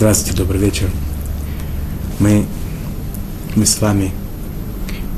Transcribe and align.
Здравствуйте, 0.00 0.38
добрый 0.38 0.58
вечер. 0.58 0.88
Мы, 2.20 2.46
мы 3.54 3.66
с 3.66 3.82
вами 3.82 4.12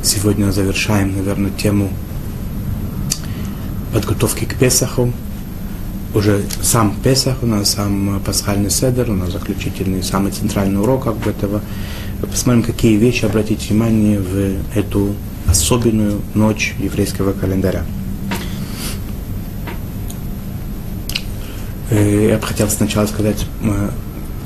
сегодня 0.03 0.51
завершаем, 0.51 1.17
наверное, 1.17 1.53
тему 1.53 1.89
подготовки 3.93 4.45
к 4.45 4.59
Песаху. 4.59 5.13
Уже 6.17 6.43
сам 6.63 6.97
Песах 6.97 7.45
у 7.45 7.47
нас, 7.47 7.71
сам 7.71 8.21
пасхальный 8.27 8.71
седер, 8.71 9.09
у 9.09 9.15
нас 9.15 9.31
заключительный, 9.31 10.03
самый 10.03 10.33
центральный 10.33 10.81
урок 10.81 11.07
бы 11.17 11.31
этого. 11.31 11.61
Посмотрим, 12.21 12.65
какие 12.65 12.97
вещи 12.97 13.25
обратить 13.25 13.71
внимание 13.71 14.19
в 14.19 14.57
эту 14.77 15.15
особенную 15.47 16.21
ночь 16.35 16.75
еврейского 16.81 17.35
календаря. 17.35 17.85
Э, 21.89 22.31
я 22.31 22.37
бы 22.37 22.45
хотел 22.45 22.69
сначала 22.69 23.07
сказать 23.07 23.47
э, 23.63 23.91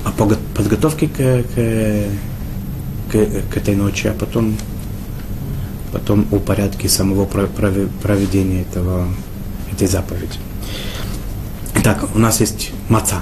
о 0.07 0.13
подготовке 0.55 1.09
к, 1.09 1.17
к, 1.17 2.05
к, 3.11 3.53
к 3.53 3.57
этой 3.57 3.75
ночи, 3.75 4.07
а 4.07 4.13
потом, 4.13 4.57
потом 5.93 6.27
о 6.31 6.39
порядке 6.39 6.89
самого 6.89 7.25
проведения 7.27 8.63
этого, 8.63 9.09
этой 9.73 9.89
заповеди. 9.89 10.39
Итак, 11.75 12.05
у 12.15 12.19
нас 12.19 12.41
есть 12.41 12.71
маца. 12.89 13.21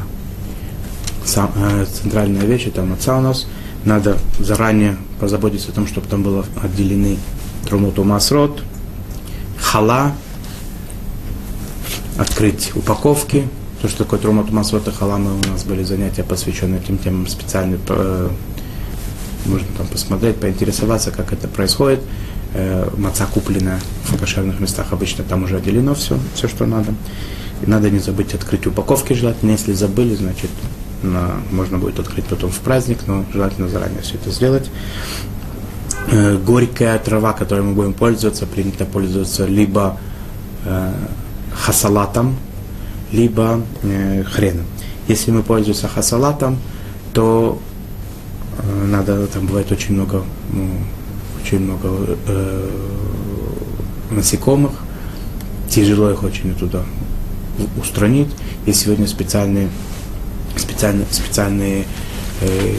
Сам, 1.25 1.51
э, 1.57 1.87
центральная 1.87 2.45
вещь 2.45 2.67
это 2.67 2.83
маца 2.83 3.17
у 3.17 3.21
нас. 3.21 3.47
Надо 3.85 4.19
заранее 4.39 4.97
позаботиться 5.21 5.71
о 5.71 5.75
том, 5.75 5.87
чтобы 5.87 6.07
там 6.07 6.23
было 6.23 6.45
отделены 6.63 7.19
трумуту 7.67 8.05
масрот, 8.05 8.63
хала, 9.59 10.13
открыть 12.19 12.73
упаковки, 12.75 13.49
то, 13.85 13.91
что 13.91 14.05
такое 14.05 14.19
Трумат 14.19 14.51
Масвата 14.51 14.91
Халама, 14.91 15.33
у 15.35 15.53
нас 15.53 15.65
были 15.65 15.83
занятия, 15.83 16.25
посвященные 16.25 16.81
этим 16.81 16.97
темам 16.97 17.27
специально. 17.27 17.79
Э, 17.91 18.31
можно 19.45 19.69
там 19.77 19.87
посмотреть, 19.89 20.37
поинтересоваться, 20.37 21.11
как 21.11 21.35
это 21.35 21.49
происходит. 21.49 22.01
Э, 22.55 22.89
маца 22.97 23.27
куплена 23.27 23.79
в 24.05 24.19
кошерных 24.19 24.59
местах, 24.59 24.87
обычно 24.93 25.23
там 25.23 25.43
уже 25.43 25.59
отделено 25.59 25.95
все, 25.95 26.19
все, 26.35 26.49
что 26.49 26.65
надо. 26.65 26.95
И 27.61 27.69
надо 27.69 27.91
не 27.91 27.99
забыть 27.99 28.33
открыть 28.33 28.67
упаковки 28.67 29.13
желательно. 29.13 29.51
Если 29.51 29.75
забыли, 29.75 30.15
значит, 30.15 30.49
на, 31.03 31.33
можно 31.51 31.77
будет 31.77 31.99
открыть 31.99 32.25
потом 32.25 32.51
в 32.51 32.61
праздник, 32.61 33.01
но 33.07 33.27
желательно 33.35 33.69
заранее 33.69 34.01
все 34.01 34.15
это 34.15 34.31
сделать. 34.31 34.71
Э, 36.11 36.39
горькая 36.39 36.99
трава, 37.01 37.35
которой 37.35 37.61
мы 37.61 37.75
будем 37.75 37.93
пользоваться, 37.93 38.47
принято 38.47 38.87
пользоваться 38.87 39.45
либо 39.45 39.99
э, 40.65 40.91
хасалатом, 41.55 42.37
либо 43.15 43.61
э, 43.83 44.25
хреном. 44.25 44.67
Если 45.09 45.31
мы 45.31 45.43
пользуемся 45.43 45.89
хасалатом, 45.89 46.59
то 47.13 47.61
э, 48.59 48.85
надо, 48.87 49.27
там 49.29 49.47
бывает 49.47 49.71
очень 49.71 49.95
много, 49.95 50.25
ну, 50.53 50.69
очень 51.41 51.61
много 51.61 52.17
э, 52.27 52.71
насекомых, 54.11 54.73
тяжело 55.71 56.11
их 56.11 56.23
очень 56.25 56.55
туда 56.55 56.83
устранить. 57.81 58.31
И 58.67 58.73
сегодня 58.73 59.07
специальные, 59.07 59.69
специальные, 60.57 61.07
специальные 61.11 61.85
э, 62.41 62.75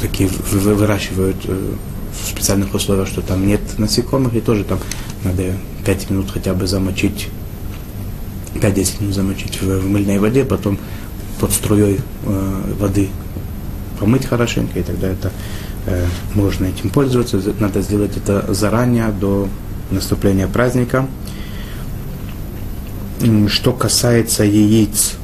такие 0.00 0.28
выращивают 0.50 1.36
э, 1.44 1.74
в 2.12 2.28
специальных 2.28 2.74
условиях, 2.74 3.06
что 3.06 3.22
там 3.22 3.46
нет 3.46 3.60
насекомых, 3.78 4.34
и 4.34 4.40
тоже 4.40 4.64
там 4.64 4.80
надо 5.22 5.52
5 5.84 6.10
минут 6.10 6.30
хотя 6.32 6.52
бы 6.54 6.66
замочить 6.66 7.28
5-10 8.56 9.02
минут 9.02 9.14
замочить 9.14 9.60
в, 9.60 9.80
в 9.80 9.88
мыльной 9.88 10.18
воде, 10.18 10.44
потом 10.44 10.78
под 11.40 11.52
струей 11.52 12.00
э, 12.24 12.62
воды 12.78 13.08
помыть 13.98 14.26
хорошенько, 14.26 14.78
и 14.78 14.82
тогда 14.82 15.08
это 15.08 15.32
э, 15.86 16.06
можно 16.34 16.66
этим 16.66 16.90
пользоваться. 16.90 17.40
Надо 17.58 17.80
сделать 17.82 18.16
это 18.16 18.52
заранее, 18.52 19.08
до 19.08 19.48
наступления 19.90 20.48
праздника. 20.48 21.06
Что 23.48 23.72
касается 23.72 24.44
яиц, 24.44 25.14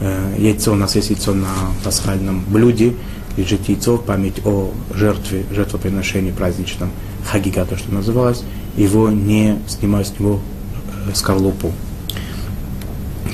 э, 0.00 0.34
яйцо, 0.38 0.72
у 0.72 0.76
нас 0.76 0.96
есть 0.96 1.10
яйцо 1.10 1.34
на 1.34 1.48
пасхальном 1.84 2.44
блюде, 2.48 2.94
лежит 3.36 3.68
яйцо 3.68 3.96
в 3.96 4.04
память 4.04 4.44
о 4.44 4.72
жертве, 4.94 5.44
жертвоприношении 5.52 6.32
праздничном, 6.32 6.90
хагига, 7.24 7.64
то, 7.64 7.76
что 7.76 7.92
называлось, 7.92 8.42
его 8.76 9.10
не 9.10 9.58
снимают 9.68 10.08
с 10.08 10.18
него 10.18 10.40
э, 11.06 11.14
скорлупу. 11.14 11.72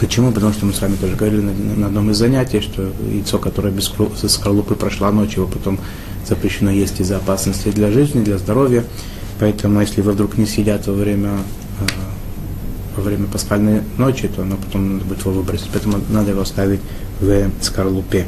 Почему? 0.00 0.32
Потому 0.32 0.53
что 0.53 0.66
мы 0.66 0.72
с 0.72 0.81
вами 0.81 0.97
тоже 0.97 1.16
говорили 1.16 1.41
на, 1.41 1.53
на 1.53 1.87
одном 1.87 2.10
из 2.10 2.16
занятий, 2.16 2.60
что 2.60 2.93
яйцо, 3.09 3.38
которое 3.38 3.71
без 3.71 3.93
скорлупы 4.28 4.75
прошло 4.75 5.10
ночь, 5.10 5.37
его 5.37 5.47
потом 5.47 5.78
запрещено 6.27 6.71
есть 6.71 7.00
из-за 7.00 7.19
опасности 7.19 7.69
для 7.69 7.91
жизни, 7.91 8.22
для 8.22 8.38
здоровья. 8.38 8.84
Поэтому, 9.38 9.81
если 9.81 10.00
вы 10.00 10.12
вдруг 10.12 10.38
не 10.38 10.47
съедят 10.47 10.87
во 10.87 10.94
время, 10.94 11.31
э, 11.81 11.84
во 12.97 13.03
время 13.03 13.27
пасхальной 13.27 13.83
ночи, 13.99 14.28
то 14.28 14.43
оно 14.43 14.56
потом 14.56 14.94
надо 14.94 15.04
будет 15.04 15.21
его 15.21 15.33
выбросить. 15.33 15.69
Поэтому 15.72 15.99
надо 16.09 16.31
его 16.31 16.43
оставить 16.43 16.81
в 17.21 17.50
скорлупе. 17.60 18.27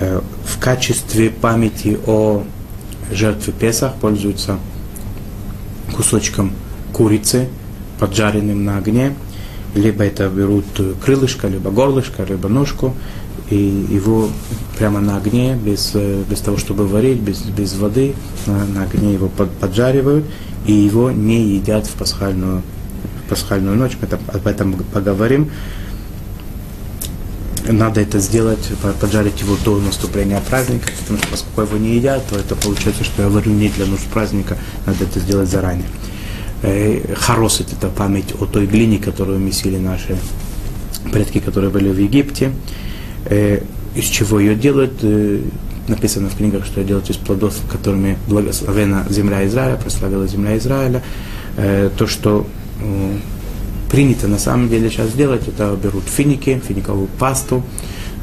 Э, 0.00 0.20
в 0.44 0.58
качестве 0.58 1.30
памяти 1.30 1.98
о 2.06 2.42
жертве 3.12 3.52
Песах 3.52 3.94
пользуются 3.96 4.58
кусочком 5.94 6.52
курицы, 6.92 7.48
поджаренным 7.98 8.64
на 8.64 8.78
огне, 8.78 9.14
либо 9.74 10.04
это 10.04 10.28
берут 10.28 10.64
крылышко, 11.04 11.48
либо 11.48 11.70
горлышко, 11.70 12.24
либо 12.24 12.48
ножку, 12.48 12.94
и 13.50 13.56
его 13.56 14.28
прямо 14.78 15.00
на 15.00 15.16
огне, 15.16 15.56
без, 15.56 15.92
без 15.94 16.40
того, 16.40 16.56
чтобы 16.56 16.86
варить, 16.86 17.20
без, 17.20 17.42
без 17.42 17.74
воды, 17.74 18.14
на, 18.46 18.64
на 18.66 18.84
огне 18.84 19.12
его 19.12 19.28
под, 19.28 19.50
поджаривают, 19.52 20.24
и 20.66 20.72
его 20.72 21.10
не 21.10 21.54
едят 21.54 21.86
в 21.86 21.92
пасхальную, 21.92 22.62
в 23.24 23.28
пасхальную 23.28 23.76
ночь, 23.76 23.96
мы 24.00 24.06
там, 24.06 24.20
об 24.28 24.46
этом 24.46 24.74
поговорим. 24.92 25.50
Надо 27.68 28.00
это 28.00 28.18
сделать, 28.20 28.70
поджарить 29.00 29.40
его 29.40 29.56
до 29.64 29.78
наступления 29.78 30.40
праздника, 30.40 30.88
потому 31.00 31.18
что 31.18 31.28
поскольку 31.28 31.60
его 31.62 31.76
не 31.76 31.96
едят, 31.96 32.26
то 32.28 32.36
это 32.36 32.56
получается, 32.56 33.04
что 33.04 33.22
я 33.22 33.28
варю 33.28 33.52
не 33.52 33.68
для 33.68 33.86
нужд 33.86 34.04
праздника, 34.06 34.56
надо 34.86 35.04
это 35.04 35.20
сделать 35.20 35.48
заранее. 35.48 35.86
Э, 36.62 37.14
Харосит– 37.14 37.72
это 37.72 37.88
память 37.88 38.34
о 38.38 38.46
той 38.46 38.66
глине, 38.66 38.98
которую 38.98 39.38
месили 39.38 39.78
наши 39.78 40.16
предки, 41.12 41.40
которые 41.40 41.70
были 41.70 41.88
в 41.90 41.98
Египте. 41.98 42.52
Э, 43.26 43.62
из 43.94 44.04
чего 44.04 44.38
ее 44.40 44.54
делают? 44.54 44.98
Э, 45.02 45.40
написано 45.88 46.28
в 46.28 46.36
книгах, 46.36 46.66
что 46.66 46.84
делают 46.84 47.08
из 47.08 47.16
плодов, 47.16 47.54
которыми 47.70 48.18
благословена 48.28 49.06
земля 49.08 49.46
Израиля, 49.46 49.76
прославила 49.76 50.26
земля 50.26 50.56
Израиля. 50.56 51.02
То, 51.56 52.06
что 52.06 52.46
принято 53.90 54.28
на 54.28 54.38
самом 54.38 54.68
деле 54.68 54.88
сейчас 54.88 55.12
делать, 55.12 55.48
это 55.48 55.76
берут 55.82 56.04
финики, 56.04 56.62
финиковую 56.66 57.08
пасту, 57.18 57.64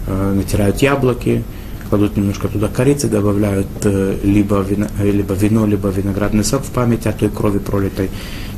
натирают 0.07 0.81
яблоки, 0.81 1.43
кладут 1.89 2.17
немножко 2.17 2.47
туда 2.47 2.67
корицы, 2.67 3.07
добавляют 3.07 3.67
э, 3.83 4.17
либо, 4.23 4.61
вино, 4.61 4.87
либо 5.01 5.33
вино, 5.33 5.65
либо 5.65 5.89
виноградный 5.89 6.43
сок 6.43 6.63
в 6.63 6.71
память 6.71 7.05
о 7.07 7.13
той 7.13 7.29
крови 7.29 7.59
пролитой. 7.59 8.09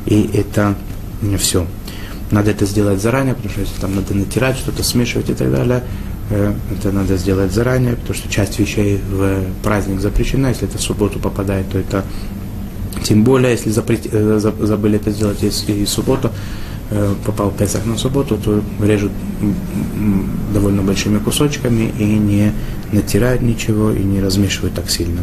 И 0.06 0.30
это 0.34 0.74
не 1.22 1.36
все. 1.36 1.66
Надо 2.30 2.50
это 2.50 2.66
сделать 2.66 3.00
заранее, 3.00 3.34
потому 3.34 3.50
что 3.50 3.60
если 3.60 3.80
там 3.80 3.94
надо 3.94 4.14
натирать, 4.14 4.56
что-то 4.56 4.82
смешивать 4.82 5.30
и 5.30 5.34
так 5.34 5.50
далее, 5.50 5.82
э, 6.30 6.52
это 6.72 6.92
надо 6.92 7.16
сделать 7.16 7.52
заранее, 7.52 7.96
потому 7.96 8.14
что 8.14 8.28
часть 8.28 8.58
вещей 8.58 9.00
в 9.10 9.44
праздник 9.62 10.00
запрещена. 10.00 10.48
Если 10.48 10.68
это 10.68 10.78
в 10.78 10.82
субботу 10.82 11.18
попадает, 11.18 11.68
то 11.70 11.78
это 11.78 12.04
тем 13.02 13.24
более, 13.24 13.52
если 13.52 13.70
запрет, 13.70 14.06
э, 14.10 14.38
забыли 14.38 14.96
это 14.96 15.10
сделать 15.10 15.42
и, 15.42 15.72
и 15.72 15.86
субботу, 15.86 16.30
Э, 16.30 16.59
попал 17.24 17.50
Песах 17.50 17.86
на 17.86 17.96
субботу, 17.96 18.36
то 18.36 18.62
режут 18.84 19.12
довольно 20.52 20.82
большими 20.82 21.18
кусочками 21.18 21.92
и 21.98 22.04
не 22.04 22.52
натирают 22.92 23.42
ничего 23.42 23.92
и 23.92 24.02
не 24.02 24.20
размешивают 24.20 24.74
так 24.74 24.90
сильно. 24.90 25.20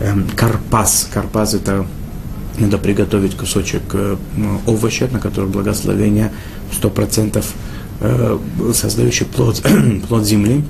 Эм, 0.00 0.26
карпас. 0.34 1.08
Карпас 1.12 1.54
это 1.54 1.86
надо 2.58 2.78
приготовить 2.78 3.36
кусочек 3.36 3.82
э, 3.92 4.16
овоща, 4.66 5.08
на 5.10 5.18
котором 5.18 5.50
благословение 5.50 6.32
100% 6.72 7.44
э, 8.00 8.38
создающий 8.74 9.26
плод, 9.26 9.62
плод 10.08 10.24
земли. 10.24 10.64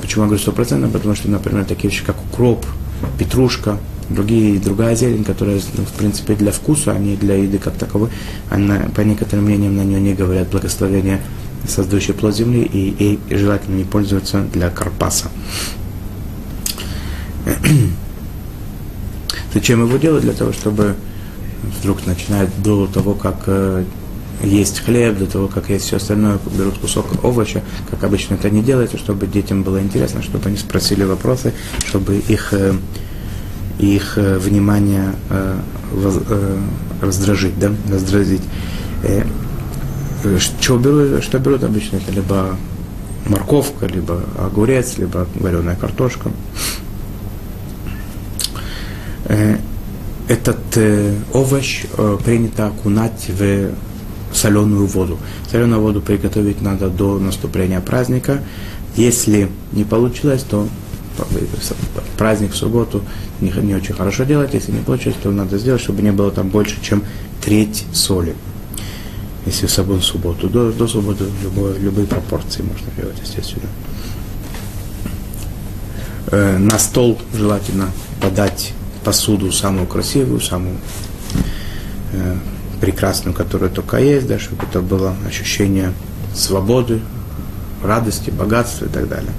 Почему 0.00 0.24
я 0.24 0.30
говорю 0.30 0.44
100%? 0.44 0.90
Потому 0.90 1.14
что, 1.14 1.30
например, 1.30 1.64
такие 1.64 1.88
вещи, 1.88 2.04
как 2.04 2.16
укроп, 2.24 2.66
петрушка, 3.18 3.78
другие, 4.08 4.58
другая 4.58 4.94
зелень, 4.94 5.24
которая, 5.24 5.58
в 5.58 5.92
принципе, 5.96 6.34
для 6.34 6.52
вкуса, 6.52 6.92
а 6.92 6.98
не 6.98 7.16
для 7.16 7.36
еды 7.36 7.58
как 7.58 7.74
таковой, 7.74 8.10
она, 8.50 8.90
по 8.94 9.00
некоторым 9.00 9.44
мнениям 9.46 9.76
на 9.76 9.82
нее 9.82 10.00
не 10.00 10.14
говорят 10.14 10.48
благословение, 10.48 11.20
создающий 11.66 12.14
плод 12.14 12.34
земли, 12.34 12.62
и, 12.62 13.18
и 13.28 13.34
желательно 13.34 13.76
не 13.76 13.84
пользоваться 13.84 14.42
для 14.52 14.70
карпаса. 14.70 15.28
Зачем 19.54 19.86
его 19.86 19.96
делать? 19.96 20.22
Для 20.22 20.32
того, 20.32 20.52
чтобы 20.52 20.94
вдруг 21.80 22.06
начинает 22.06 22.50
до 22.62 22.86
того, 22.86 23.14
как 23.14 23.44
э, 23.46 23.84
есть 24.42 24.80
хлеб, 24.80 25.18
до 25.18 25.26
того, 25.26 25.48
как 25.48 25.70
есть 25.70 25.86
все 25.86 25.96
остальное, 25.96 26.38
берут 26.56 26.78
кусок 26.78 27.06
овоща, 27.24 27.62
как 27.90 28.04
обычно 28.04 28.34
это 28.34 28.50
не 28.50 28.62
делается, 28.62 28.98
чтобы 28.98 29.26
детям 29.26 29.62
было 29.62 29.80
интересно, 29.80 30.22
чтобы 30.22 30.48
они 30.48 30.56
спросили 30.56 31.04
вопросы, 31.04 31.52
чтобы 31.86 32.16
их, 32.16 32.52
э, 33.78 33.82
их 33.82 34.18
э, 34.18 34.38
внимание 34.38 35.14
э, 35.30 35.56
воз, 35.92 36.20
раздражить, 37.00 37.58
да, 37.58 37.70
раздразить. 37.90 38.42
Что 40.38 40.78
берут, 40.78 41.22
что 41.22 41.38
берут 41.38 41.64
обычно? 41.64 41.96
Это 41.96 42.12
либо 42.12 42.56
морковка, 43.26 43.86
либо 43.86 44.22
огурец, 44.38 44.96
либо 44.96 45.26
вареная 45.34 45.76
картошка. 45.76 46.30
Этот 50.28 50.78
овощ 51.34 51.84
принято 52.24 52.68
окунать 52.68 53.28
в 53.28 53.72
соленую 54.32 54.86
воду. 54.86 55.18
Соленую 55.50 55.82
воду 55.82 56.00
приготовить 56.00 56.62
надо 56.62 56.88
до 56.88 57.18
наступления 57.18 57.80
праздника. 57.80 58.40
Если 58.96 59.50
не 59.72 59.84
получилось, 59.84 60.42
то 60.42 60.68
праздник 62.16 62.52
в 62.52 62.56
субботу 62.56 63.02
не, 63.40 63.50
не 63.50 63.74
очень 63.74 63.94
хорошо 63.94 64.24
делать. 64.24 64.54
Если 64.54 64.72
не 64.72 64.80
получилось, 64.80 65.16
то 65.22 65.30
надо 65.30 65.58
сделать, 65.58 65.80
чтобы 65.80 66.02
не 66.02 66.12
было 66.12 66.30
там 66.30 66.48
больше, 66.48 66.76
чем 66.82 67.04
треть 67.42 67.84
соли. 67.92 68.34
Если 69.46 69.66
в 69.66 70.02
субботу. 70.02 70.48
До, 70.48 70.72
до 70.72 70.88
субботы 70.88 71.24
любой, 71.42 71.78
любые 71.78 72.06
пропорции 72.06 72.62
можно 72.62 72.86
делать, 72.96 73.16
естественно. 73.22 73.68
Э, 76.30 76.56
на 76.58 76.78
стол 76.78 77.18
желательно 77.34 77.90
подать 78.20 78.72
посуду 79.04 79.52
самую 79.52 79.86
красивую, 79.86 80.40
самую 80.40 80.78
э, 82.12 82.36
прекрасную, 82.80 83.34
которая 83.34 83.68
только 83.68 83.98
есть, 83.98 84.26
да, 84.26 84.38
чтобы 84.38 84.64
это 84.64 84.80
было 84.80 85.14
ощущение 85.26 85.92
свободы, 86.34 87.00
радости, 87.82 88.30
богатства 88.30 88.86
и 88.86 88.88
так 88.88 89.08
далее. 89.08 89.32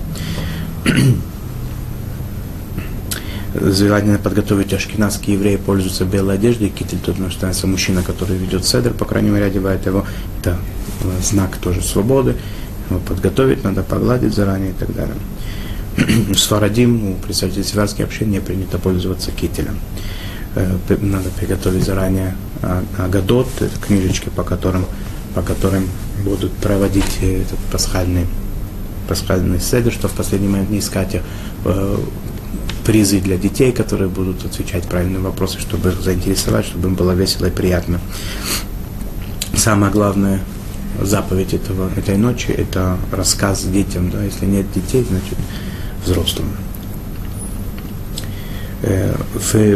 Желательно 3.61 4.17
подготовить 4.17 4.73
ашкенадские 4.73 5.37
евреи 5.37 5.55
пользуются 5.55 6.03
белой 6.03 6.35
одеждой, 6.35 6.69
китель 6.69 6.97
тут 6.97 7.19
нуждается 7.19 7.67
мужчина, 7.67 8.03
который 8.03 8.35
ведет 8.35 8.65
седр, 8.65 8.93
по 8.93 9.05
крайней 9.05 9.29
мере, 9.29 9.45
одевает 9.45 9.85
его. 9.85 10.05
Это 10.41 10.57
э, 11.03 11.23
знак 11.23 11.55
тоже 11.57 11.81
свободы. 11.81 12.35
Его 12.89 12.99
подготовить 12.99 13.63
надо, 13.63 13.81
погладить 13.81 14.33
заранее 14.33 14.71
и 14.71 14.73
так 14.73 14.93
далее. 14.93 15.15
С 16.35 16.47
Фарадим 16.47 17.11
у 17.11 17.13
представителей 17.15 17.63
северской 17.63 18.03
общины 18.03 18.31
не 18.31 18.39
принято 18.41 18.77
пользоваться 18.77 19.31
кителем. 19.31 19.79
Э, 20.55 20.77
надо 20.99 21.29
приготовить 21.29 21.85
заранее 21.85 22.35
Агадот, 22.97 23.47
это 23.61 23.79
книжечки, 23.79 24.29
по 24.35 24.43
которым, 24.43 24.85
по 25.33 25.41
которым 25.41 25.87
будут 26.25 26.51
проводить 26.53 27.19
этот 27.21 27.59
пасхальный, 27.71 28.25
пасхальный 29.07 29.61
седр, 29.61 29.93
что 29.93 30.09
в 30.09 30.13
последний 30.13 30.49
момент 30.49 30.71
не 30.71 30.79
искать 30.79 31.21
э, 31.63 31.97
призы 32.85 33.19
для 33.19 33.37
детей, 33.37 33.71
которые 33.71 34.09
будут 34.09 34.45
отвечать 34.45 34.83
правильные 34.83 35.19
вопросы, 35.19 35.59
чтобы 35.59 35.89
их 35.89 36.01
заинтересовать, 36.01 36.65
чтобы 36.65 36.89
им 36.89 36.95
было 36.95 37.11
весело 37.11 37.47
и 37.47 37.51
приятно. 37.51 37.99
Самое 39.55 39.91
главное 39.91 40.39
заповедь 41.01 41.53
этого, 41.53 41.89
этой 41.95 42.17
ночи– 42.17 42.51
это 42.57 42.97
рассказ 43.11 43.63
детям. 43.63 44.11
Да? 44.11 44.23
Если 44.23 44.45
нет 44.45 44.65
детей, 44.73 45.05
значит 45.09 45.37
взрослым. 46.05 46.47
Э, 48.81 49.15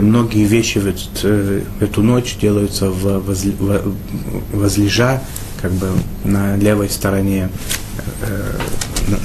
многие 0.02 0.46
вещи 0.46 0.78
в, 0.78 0.88
этот, 0.88 1.24
э, 1.24 1.64
в 1.80 1.84
эту 1.84 2.04
ночь 2.04 2.38
делаются 2.40 2.92
в, 2.92 3.20
возле, 3.20 3.54
возлежа 4.54 5.22
как 5.62 5.72
бы 5.72 5.88
на 6.24 6.56
левой 6.58 6.90
стороне, 6.90 7.50
э, 8.22 8.60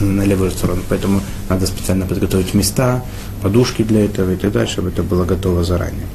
на 0.00 0.22
левую 0.22 0.50
сторону. 0.50 0.82
Поэтому 0.88 1.20
надо 1.48 1.66
специально 1.66 2.06
подготовить 2.06 2.54
места, 2.54 3.04
подушки 3.44 3.82
для 3.82 4.06
этого 4.06 4.30
и 4.30 4.36
так 4.36 4.52
далее, 4.52 4.68
чтобы 4.68 4.88
это 4.88 5.02
было 5.02 5.26
готово 5.26 5.64
заранее. 5.64 6.06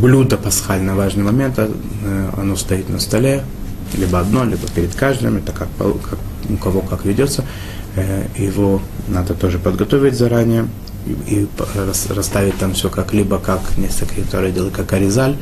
Блюдо 0.00 0.36
пасхальное, 0.36 0.94
важный 0.94 1.22
момент, 1.22 1.60
оно 2.36 2.56
стоит 2.56 2.88
на 2.88 2.98
столе, 2.98 3.44
либо 3.94 4.18
одно, 4.18 4.44
либо 4.44 4.66
перед 4.74 4.94
каждым, 4.94 5.36
это 5.36 5.52
как, 5.52 5.68
как 5.78 6.18
у 6.50 6.56
кого 6.56 6.80
как 6.80 7.04
ведется. 7.04 7.44
Э, 7.96 8.26
его 8.36 8.82
надо 9.08 9.34
тоже 9.34 9.58
подготовить 9.58 10.14
заранее 10.14 10.68
и 11.06 11.46
расставить 12.14 12.58
там 12.58 12.74
все 12.74 12.90
как 12.90 13.14
либо 13.14 13.38
как 13.38 13.60
несколько, 13.78 14.22
которые 14.22 14.52
делают 14.52 14.74
как 14.74 14.92
аризаль, 14.92 15.36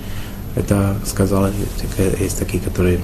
это 0.54 0.96
сказала, 1.04 1.50
есть 2.20 2.38
такие, 2.38 2.62
которые 2.62 3.00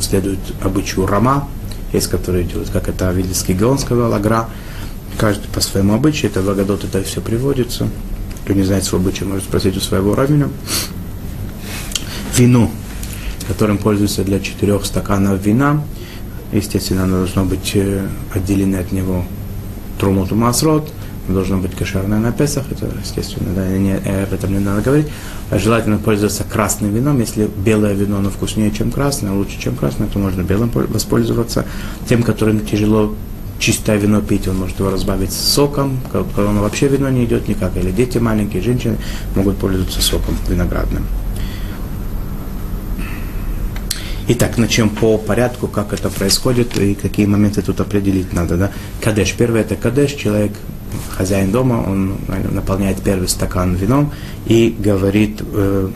следуют 0.00 0.40
обычаю 0.62 1.06
Рама, 1.06 1.48
есть, 1.94 2.08
которые 2.08 2.44
делают, 2.44 2.70
как 2.70 2.88
это 2.88 3.10
Вильский 3.12 3.54
Гаон 3.54 3.78
сказал, 3.78 4.12
Агра, 4.12 4.48
каждый 5.18 5.48
по 5.48 5.60
своему 5.60 5.94
обычаю, 5.94 6.30
это 6.30 6.42
в 6.42 6.50
Агадот 6.50 6.84
это 6.84 7.02
все 7.02 7.20
приводится, 7.20 7.88
кто 8.44 8.52
не 8.52 8.64
знает 8.64 8.84
свой 8.84 9.00
обычай, 9.00 9.24
может 9.24 9.44
спросить 9.44 9.76
у 9.76 9.80
своего 9.80 10.14
равина. 10.14 10.48
Вино, 12.36 12.70
которым 13.46 13.78
пользуются 13.78 14.24
для 14.24 14.40
четырех 14.40 14.84
стаканов 14.84 15.40
вина, 15.40 15.82
Естественно, 16.54 17.02
оно 17.02 17.16
должно 17.18 17.44
быть 17.44 17.72
э, 17.74 18.06
отделено 18.32 18.78
от 18.78 18.92
него 18.92 19.24
трумот 19.98 20.30
и 20.30 20.34
масрот, 20.36 20.88
должно 21.28 21.58
быть 21.58 21.74
кошерное 21.74 22.18
на 22.18 22.32
Песах, 22.32 22.64
это 22.70 22.88
естественно, 23.00 23.54
да, 23.54 23.66
не, 23.68 23.92
э, 23.92 24.24
об 24.24 24.32
этом 24.32 24.52
не 24.52 24.58
надо 24.58 24.82
говорить. 24.82 25.06
А 25.50 25.58
желательно 25.58 25.98
пользоваться 25.98 26.44
красным 26.44 26.92
вином, 26.92 27.20
если 27.20 27.48
белое 27.64 27.94
вино 27.94 28.18
оно 28.18 28.30
вкуснее, 28.30 28.70
чем 28.70 28.90
красное, 28.90 29.32
лучше, 29.32 29.58
чем 29.58 29.76
красное, 29.76 30.08
то 30.08 30.18
можно 30.18 30.42
белым 30.42 30.70
воспользоваться. 30.72 31.64
Тем, 32.08 32.22
которым 32.22 32.60
тяжело 32.60 33.14
чистое 33.58 33.96
вино 33.96 34.20
пить, 34.20 34.48
он 34.48 34.58
может 34.58 34.78
его 34.78 34.90
разбавить 34.90 35.32
соком, 35.32 36.00
когда 36.12 36.50
оно 36.50 36.62
вообще 36.62 36.88
вино 36.88 37.08
не 37.08 37.24
идет 37.24 37.48
никак, 37.48 37.76
или 37.76 37.90
дети 37.90 38.18
маленькие, 38.18 38.62
женщины 38.62 38.96
могут 39.34 39.56
пользоваться 39.56 40.02
соком 40.02 40.36
виноградным. 40.48 41.06
Итак, 44.26 44.56
начнем 44.56 44.88
по 44.88 45.18
порядку, 45.18 45.68
как 45.68 45.92
это 45.92 46.08
происходит 46.08 46.78
и 46.78 46.94
какие 46.94 47.26
моменты 47.26 47.60
тут 47.60 47.80
определить 47.80 48.32
надо. 48.32 48.56
Да? 48.56 48.72
Кадеш. 49.02 49.34
Первый 49.34 49.60
это 49.60 49.76
кадеш. 49.76 50.12
Человек, 50.12 50.52
хозяин 51.16 51.50
дома, 51.50 51.84
он 51.86 52.16
наполняет 52.50 53.02
первый 53.02 53.28
стакан 53.28 53.74
вином 53.74 54.12
и 54.46 54.74
говорит 54.78 55.42
э, 55.42 55.90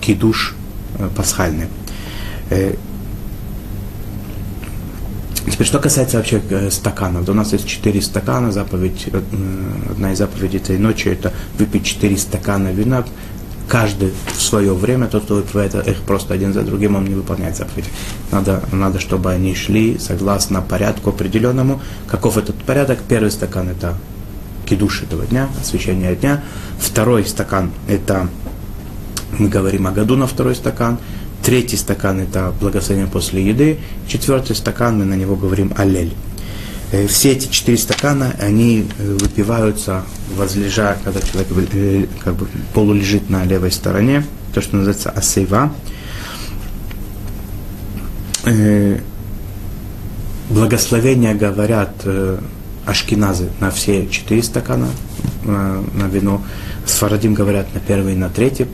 кидуш 0.00 0.54
э, 0.98 1.08
пасхальный. 1.16 1.66
Э, 2.50 2.74
Теперь, 5.50 5.68
что 5.68 5.78
касается 5.78 6.16
вообще 6.16 6.42
э, 6.50 6.70
стаканов. 6.70 7.28
У 7.28 7.32
нас 7.32 7.52
есть 7.52 7.66
четыре 7.68 8.02
стакана, 8.02 8.50
заповедь, 8.50 9.06
одна 9.90 10.12
из 10.12 10.18
заповедей 10.18 10.58
этой 10.58 10.76
ночи, 10.76 11.08
это 11.08 11.32
выпить 11.56 11.86
четыре 11.86 12.16
стакана 12.18 12.72
вина, 12.72 13.04
каждый 13.68 14.12
в 14.26 14.42
свое 14.42 14.74
время, 14.74 15.06
тот, 15.06 15.24
кто 15.24 15.36
выпивает 15.36 15.74
их 15.74 16.00
просто 16.02 16.34
один 16.34 16.52
за 16.52 16.62
другим, 16.62 16.96
он 16.96 17.04
не 17.04 17.14
выполняет 17.14 17.56
заповеди. 17.56 17.88
Надо, 18.32 18.62
надо, 18.72 19.00
чтобы 19.00 19.30
они 19.32 19.54
шли 19.54 19.98
согласно 19.98 20.62
порядку 20.62 21.10
определенному. 21.10 21.80
Каков 22.08 22.38
этот 22.38 22.56
порядок? 22.56 22.98
Первый 23.08 23.30
стакан– 23.30 23.68
это 23.70 23.94
кидуш 24.66 25.02
этого 25.02 25.24
дня, 25.24 25.48
освещение 25.60 26.14
дня. 26.14 26.42
Второй 26.78 27.24
стакан– 27.24 27.70
это, 27.88 28.28
мы 29.38 29.48
говорим 29.48 29.86
о 29.86 29.92
году 29.92 30.16
на 30.16 30.26
второй 30.26 30.54
стакан. 30.54 30.98
Третий 31.42 31.76
стакан– 31.76 32.20
это 32.20 32.52
благословение 32.60 33.10
после 33.10 33.46
еды. 33.46 33.78
Четвертый 34.08 34.56
стакан, 34.56 34.98
мы 34.98 35.04
на 35.04 35.14
него 35.14 35.36
говорим 35.36 35.72
аллель. 35.76 36.12
Э, 36.92 37.06
все 37.06 37.32
эти 37.32 37.48
четыре 37.48 37.78
стакана, 37.78 38.34
они 38.40 38.86
э, 38.98 39.16
выпиваются 39.20 40.04
возлежа, 40.36 40.96
когда 41.02 41.20
человек 41.20 41.48
э, 41.72 42.06
как 42.22 42.36
бы 42.36 42.46
полулежит 42.74 43.28
на 43.28 43.44
левой 43.44 43.72
стороне, 43.72 44.24
то, 44.54 44.60
что 44.60 44.76
называется 44.76 45.10
асейва. 45.10 45.72
Благословения 50.48 51.34
говорят 51.34 52.06
ашкиназы 52.86 53.50
на 53.60 53.70
все 53.70 54.06
четыре 54.08 54.42
стакана 54.42 54.88
на 55.44 56.08
вино. 56.10 56.42
Сфарадим 56.86 57.34
говорят 57.34 57.66
на 57.74 57.80
первый 57.80 58.14
и 58.14 58.16
на 58.16 58.30
третий. 58.30 58.66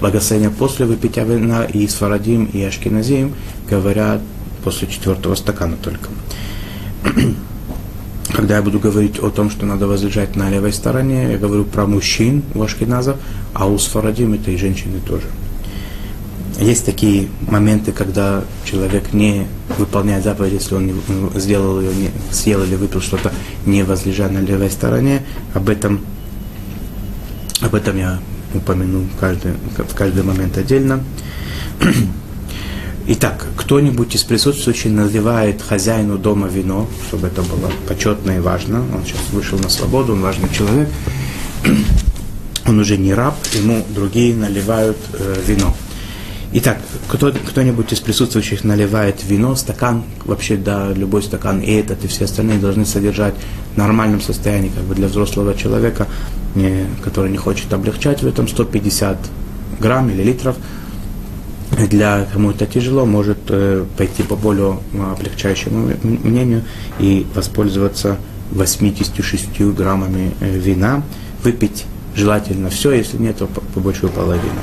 Благословения 0.00 0.50
после 0.50 0.86
выпития 0.86 1.24
вина 1.24 1.64
и 1.64 1.86
Сфарадим 1.86 2.44
и 2.44 2.62
Ашкиназим 2.62 3.34
говорят 3.68 4.20
после 4.64 4.88
четвертого 4.88 5.34
стакана 5.36 5.76
только 5.76 6.08
когда 8.36 8.56
я 8.56 8.62
буду 8.62 8.78
говорить 8.78 9.18
о 9.18 9.30
том, 9.30 9.48
что 9.48 9.64
надо 9.64 9.86
возлежать 9.86 10.36
на 10.36 10.50
левой 10.50 10.72
стороне, 10.72 11.32
я 11.32 11.38
говорю 11.38 11.64
про 11.64 11.86
мужчин 11.86 12.42
у 12.54 12.62
ашкеназов, 12.62 13.16
а 13.54 13.66
у 13.66 13.78
сфарадим 13.78 14.34
это 14.34 14.50
и 14.50 14.56
женщины 14.56 15.00
тоже. 15.00 15.26
Есть 16.58 16.86
такие 16.86 17.28
моменты, 17.42 17.92
когда 17.92 18.42
человек 18.64 19.12
не 19.12 19.46
выполняет 19.76 20.24
заповедь, 20.24 20.54
если 20.54 20.74
он 20.74 20.90
сделал 21.34 21.80
ее, 21.80 21.94
не, 21.94 22.10
съел 22.32 22.62
или 22.62 22.76
выпил 22.76 23.02
что-то, 23.02 23.30
не 23.66 23.82
возлежа 23.82 24.28
на 24.28 24.38
левой 24.38 24.70
стороне. 24.70 25.22
Об 25.52 25.68
этом, 25.68 26.00
об 27.60 27.74
этом 27.74 27.98
я 27.98 28.20
упомяну 28.54 29.06
каждый, 29.20 29.52
в 29.76 29.94
каждый 29.94 30.22
момент 30.22 30.56
отдельно. 30.56 31.04
Итак, 33.08 33.46
кто-нибудь 33.56 34.14
из 34.14 34.24
присутствующих 34.24 34.90
наливает 34.90 35.60
хозяину 35.60 36.16
дома 36.16 36.48
вино, 36.48 36.88
чтобы 37.06 37.26
это 37.26 37.42
было 37.42 37.70
почетно 37.86 38.32
и 38.32 38.40
важно. 38.40 38.80
Он 38.80 39.04
сейчас 39.04 39.20
вышел 39.30 39.58
на 39.58 39.68
свободу, 39.68 40.14
он 40.14 40.22
важный 40.22 40.48
человек. 40.48 40.88
Он 42.68 42.80
уже 42.80 42.96
не 42.96 43.14
раб, 43.14 43.36
ему 43.54 43.86
другие 43.94 44.34
наливают 44.34 44.96
э, 45.12 45.40
вино. 45.46 45.72
Итак, 46.52 46.78
кто, 47.08 47.32
кто-нибудь 47.32 47.92
из 47.92 48.00
присутствующих 48.00 48.62
наливает 48.62 49.24
вино, 49.24 49.56
стакан, 49.56 50.04
вообще, 50.24 50.56
да, 50.56 50.92
любой 50.92 51.22
стакан, 51.22 51.60
и 51.60 51.72
этот, 51.72 52.04
и 52.04 52.08
все 52.08 52.24
остальные 52.24 52.58
должны 52.58 52.86
содержать 52.86 53.34
в 53.74 53.76
нормальном 53.76 54.20
состоянии, 54.20 54.70
как 54.74 54.84
бы 54.84 54.94
для 54.94 55.08
взрослого 55.08 55.54
человека, 55.54 56.06
не, 56.54 56.86
который 57.02 57.30
не 57.30 57.36
хочет 57.36 57.72
облегчать 57.72 58.22
в 58.22 58.26
этом 58.26 58.46
150 58.46 59.18
грамм 59.80 60.08
или 60.10 60.22
литров, 60.22 60.56
для 61.90 62.26
кому 62.32 62.52
это 62.52 62.64
тяжело, 62.64 63.04
может 63.04 63.38
э, 63.48 63.84
пойти 63.96 64.22
по 64.22 64.36
более 64.36 64.78
облегчающему 64.94 65.92
мнению 66.02 66.62
и 67.00 67.26
воспользоваться 67.34 68.18
86 68.52 69.60
граммами 69.74 70.32
э, 70.40 70.56
вина, 70.56 71.02
выпить 71.42 71.84
желательно 72.14 72.70
все, 72.70 72.92
если 72.92 73.18
нет, 73.18 73.38
то 73.38 73.46
по, 73.46 73.60
по 73.60 73.80
большую 73.80 74.10
половину. 74.12 74.60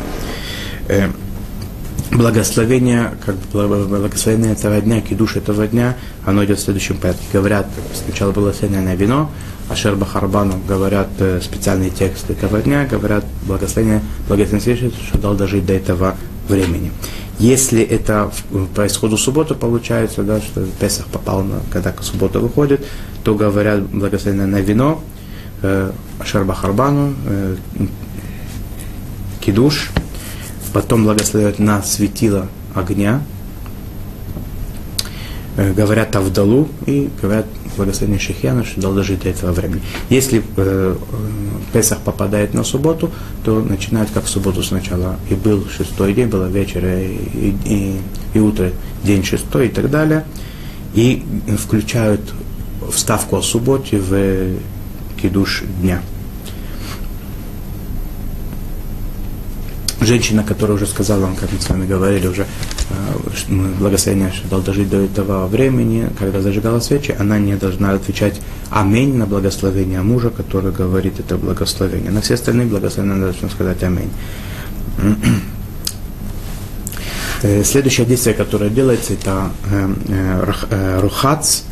Э, 2.14 2.18
благословение, 2.18 3.12
как 3.26 3.36
благословение 3.52 4.54
этого 4.54 4.80
дня, 4.82 5.02
кидуш 5.02 5.36
этого 5.36 5.68
дня, 5.68 5.96
оно 6.26 6.44
идет 6.46 6.60
в 6.60 6.62
следующем 6.62 6.98
порядке. 6.98 7.24
Говорят 7.32 7.68
сначала 7.94 8.32
благословение 8.32 8.82
на 8.82 8.96
вино, 8.96 9.30
а 9.70 9.76
Шерба 9.76 10.06
Харбану 10.06 10.60
говорят 10.68 11.10
э, 11.20 11.40
специальные 11.42 11.90
тексты 11.90 12.34
этого 12.34 12.62
дня, 12.62 12.86
говорят 12.86 13.26
благословение, 13.46 14.02
благословение, 14.28 14.92
что 15.08 15.18
дал 15.18 15.36
дожить 15.36 15.66
до 15.66 15.74
этого 15.74 16.16
времени. 16.48 16.92
Если 17.40 17.82
это 17.82 18.32
по 18.76 18.86
исходу 18.86 19.18
субботы 19.18 19.56
получается, 19.56 20.24
да, 20.24 20.40
что 20.40 20.66
Песах 20.80 21.08
попал, 21.08 21.44
на, 21.44 21.62
когда 21.72 21.94
суббота 22.02 22.40
выходит, 22.40 22.86
то 23.24 23.34
говорят 23.36 23.82
благословение 23.84 24.46
на 24.46 24.62
вино, 24.62 25.02
э, 25.62 25.92
Шерба 26.24 26.54
Харбану, 26.54 27.16
э, 27.26 27.56
Кидуш, 29.42 29.92
потом 30.74 31.04
благословляют 31.04 31.60
на 31.60 31.82
светило 31.84 32.50
огня, 32.74 33.22
э, 35.56 35.72
говорят 35.74 36.16
Авдалу 36.16 36.68
и 36.86 37.10
говорят 37.22 37.46
благословение 37.78 38.20
Шехьяна, 38.20 38.66
что 38.66 38.82
дал 38.82 38.94
дожить 38.94 39.22
до 39.22 39.30
этого 39.30 39.52
времени. 39.52 39.82
Если 40.10 40.44
э, 40.58 40.96
Песах 41.72 42.00
попадает 42.00 42.54
на 42.54 42.64
субботу, 42.64 43.12
то 43.44 43.62
начинают 43.62 44.10
как 44.12 44.26
в 44.26 44.30
субботу 44.30 44.64
сначала. 44.64 45.18
И 45.30 45.36
был 45.36 45.66
шестой 45.76 46.14
день, 46.14 46.28
было 46.28 46.48
вечер 46.48 46.86
и, 46.86 47.56
и, 47.66 47.98
и 48.34 48.40
утро, 48.40 48.72
день 49.04 49.24
шестой 49.24 49.68
и 49.68 49.70
так 49.70 49.90
далее. 49.90 50.26
И 50.94 51.24
включают 51.58 52.22
вставку 52.92 53.38
о 53.38 53.42
субботе 53.42 53.98
в 53.98 54.56
кидуш 55.20 55.64
дня. 55.82 56.02
Женщина, 60.06 60.44
которая 60.44 60.76
уже 60.76 60.86
сказала 60.86 61.22
вам, 61.22 61.36
как 61.36 61.52
мы 61.52 61.60
с 61.60 61.70
вами 61.70 61.86
говорили 61.86 62.28
уже, 62.28 62.46
э, 62.90 63.54
благословение, 63.80 64.32
что 64.32 64.48
дал 64.48 64.62
дожить 64.62 64.90
до 64.90 64.98
этого 64.98 65.48
времени, 65.48 66.10
когда 66.20 66.42
зажигала 66.42 66.80
свечи, 66.80 67.16
она 67.18 67.40
не 67.40 67.56
должна 67.56 67.92
отвечать 67.92 68.40
«Аминь» 68.70 69.16
на 69.16 69.26
благословение 69.26 70.02
мужа, 70.02 70.30
который 70.30 70.72
говорит 70.72 71.20
это 71.20 71.38
благословение. 71.38 72.12
На 72.12 72.22
все 72.22 72.36
остальные 72.36 72.68
благословения 72.68 73.16
она 73.16 73.26
должна 73.26 73.50
сказать 73.50 73.84
«Аминь». 73.84 74.10
Э, 77.42 77.62
следующее 77.66 78.06
действие, 78.06 78.36
которое 78.36 78.70
делается, 78.70 79.14
это 79.14 79.52
э, 79.70 81.00
рухац, 81.02 81.64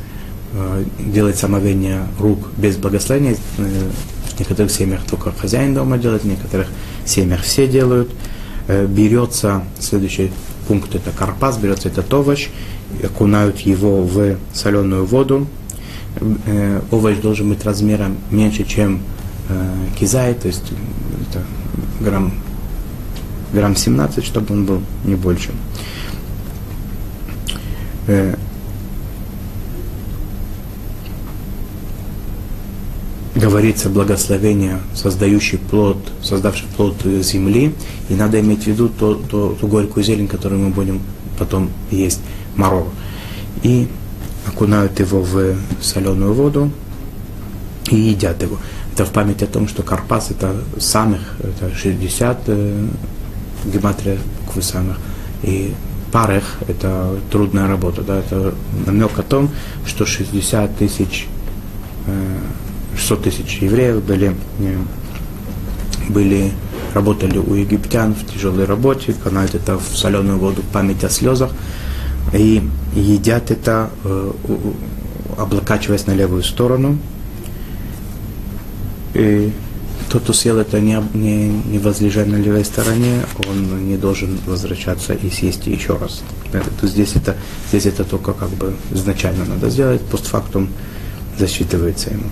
делает 1.00 1.41
омовение 1.45 2.07
рук 2.19 2.50
без 2.57 2.75
благословения. 2.75 3.38
В 3.55 4.38
некоторых 4.38 4.69
семьях 4.69 5.00
только 5.09 5.31
хозяин 5.31 5.73
дома 5.73 5.97
делает, 5.97 6.23
в 6.23 6.27
некоторых 6.27 6.67
семьях 7.05 7.41
все 7.41 7.67
делают. 7.67 8.12
Э, 8.67 8.86
берется, 8.86 9.63
следующий 9.79 10.31
пункт 10.67 10.96
это 10.96 11.12
карпас, 11.12 11.58
берется 11.58 11.89
этот 11.89 12.13
овощ, 12.13 12.50
окунают 13.03 13.60
его 13.60 14.01
в 14.03 14.38
соленую 14.53 15.05
воду. 15.05 15.48
Э, 16.46 16.81
овощ 16.91 17.17
должен 17.17 17.50
быть 17.50 17.63
размером 17.65 18.17
меньше, 18.29 18.63
чем 18.63 19.01
э, 19.50 19.74
кизай, 20.00 20.34
то 20.34 20.48
есть 20.48 20.72
это 21.29 21.43
грамм, 22.00 22.34
грамм 23.53 23.75
17, 23.75 24.25
чтобы 24.25 24.53
он 24.53 24.65
был 24.65 24.81
не 25.05 25.15
больше 25.15 25.51
говорится 33.35 33.89
благословение, 33.89 34.79
создающий 34.93 35.57
плод, 35.57 35.97
создавший 36.21 36.67
плод 36.75 36.95
земли, 37.21 37.73
и 38.09 38.13
надо 38.13 38.39
иметь 38.39 38.63
в 38.63 38.67
виду 38.67 38.89
то, 38.89 39.15
то, 39.15 39.57
ту 39.59 39.67
горькую 39.67 40.03
зелень, 40.03 40.27
которую 40.27 40.61
мы 40.61 40.69
будем 40.69 41.01
потом 41.38 41.69
есть, 41.89 42.19
моров. 42.55 42.88
И 43.63 43.88
окунают 44.47 45.00
его 45.00 45.21
в 45.21 45.55
соленую 45.81 46.33
воду 46.33 46.71
и 47.89 47.95
едят 47.95 48.41
его. 48.41 48.57
Это 48.93 49.05
в 49.05 49.11
память 49.11 49.41
о 49.43 49.47
том, 49.47 49.67
что 49.67 49.83
Карпас 49.83 50.31
это 50.31 50.55
самых, 50.77 51.21
это 51.39 51.73
60 51.73 52.38
э, 52.47 52.88
гематрия 53.65 54.17
буквы 54.41 54.61
самых, 54.61 54.97
и 55.43 55.73
парех 56.11 56.57
это 56.67 57.15
трудная 57.31 57.67
работа, 57.67 58.01
да, 58.01 58.19
это 58.19 58.53
намек 58.85 59.17
о 59.17 59.23
том, 59.23 59.50
что 59.85 60.05
60 60.05 60.75
тысяч 60.77 61.27
э, 62.07 62.30
600 62.98 63.24
тысяч 63.24 63.57
евреев 63.62 64.03
были, 64.03 64.36
э, 64.60 64.77
были, 66.10 66.51
работали 66.93 67.38
у 67.38 67.53
египтян 67.53 68.13
в 68.13 68.25
тяжелой 68.25 68.65
работе, 68.65 69.13
канают 69.13 69.55
это 69.55 69.77
в 69.77 69.98
соленую 69.98 70.39
воду, 70.39 70.62
память 70.74 71.03
о 71.03 71.10
слезах, 71.10 71.51
и 72.33 72.62
едят 72.95 73.51
это, 73.51 73.89
э, 74.03 74.31
облокачиваясь 75.38 76.07
на 76.07 76.12
левую 76.13 76.43
сторону. 76.43 76.98
И 79.13 79.51
тот, 80.10 80.24
кто 80.24 80.33
съел 80.33 80.57
это 80.57 80.79
не, 80.79 81.01
не, 81.13 81.48
не 81.48 81.79
возлежа 81.79 82.25
на 82.25 82.36
левой 82.36 82.65
стороне, 82.65 83.21
он 83.48 83.88
не 83.88 83.98
должен 83.98 84.38
возвращаться 84.45 85.13
и 85.13 85.29
съесть 85.29 85.67
еще 85.67 85.98
раз. 85.98 86.21
То 86.79 86.88
здесь 86.88 87.15
это, 87.15 87.36
здесь 87.69 87.86
это 87.86 88.03
только 88.03 88.33
как 88.33 88.50
бы 88.50 88.74
изначально 88.91 89.45
надо 89.45 89.69
сделать, 89.69 90.01
постфактум 90.01 90.69
засчитывается 91.38 92.10
ему. 92.10 92.25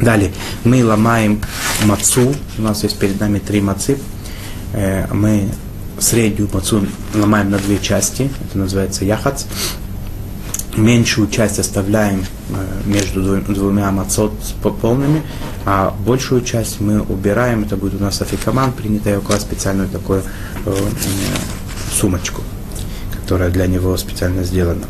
Далее, 0.00 0.32
мы 0.64 0.82
ломаем 0.82 1.42
мацу, 1.84 2.34
у 2.58 2.62
нас 2.62 2.82
есть 2.84 2.98
перед 2.98 3.20
нами 3.20 3.38
три 3.38 3.60
мацы, 3.60 3.98
э, 4.72 5.06
мы 5.12 5.48
среднюю 5.98 6.48
мацу 6.52 6.86
ломаем 7.14 7.50
на 7.50 7.58
две 7.58 7.78
части, 7.78 8.30
это 8.48 8.58
называется 8.58 9.04
яхац, 9.04 9.44
меньшую 10.74 11.28
часть 11.28 11.58
оставляем 11.58 12.24
э, 12.48 12.88
между 12.88 13.42
двумя 13.42 13.90
мацот 13.90 14.32
полными, 14.80 15.22
а 15.66 15.94
большую 16.06 16.42
часть 16.42 16.80
мы 16.80 17.02
убираем, 17.02 17.64
это 17.64 17.76
будет 17.76 18.00
у 18.00 18.04
нас 18.04 18.22
афикаман, 18.22 18.72
принятая 18.72 19.18
около 19.18 19.36
специальную 19.36 19.90
такую 19.90 20.22
э, 20.64 20.74
сумочку, 21.92 22.40
которая 23.20 23.50
для 23.50 23.66
него 23.66 23.94
специально 23.98 24.44
сделана. 24.44 24.86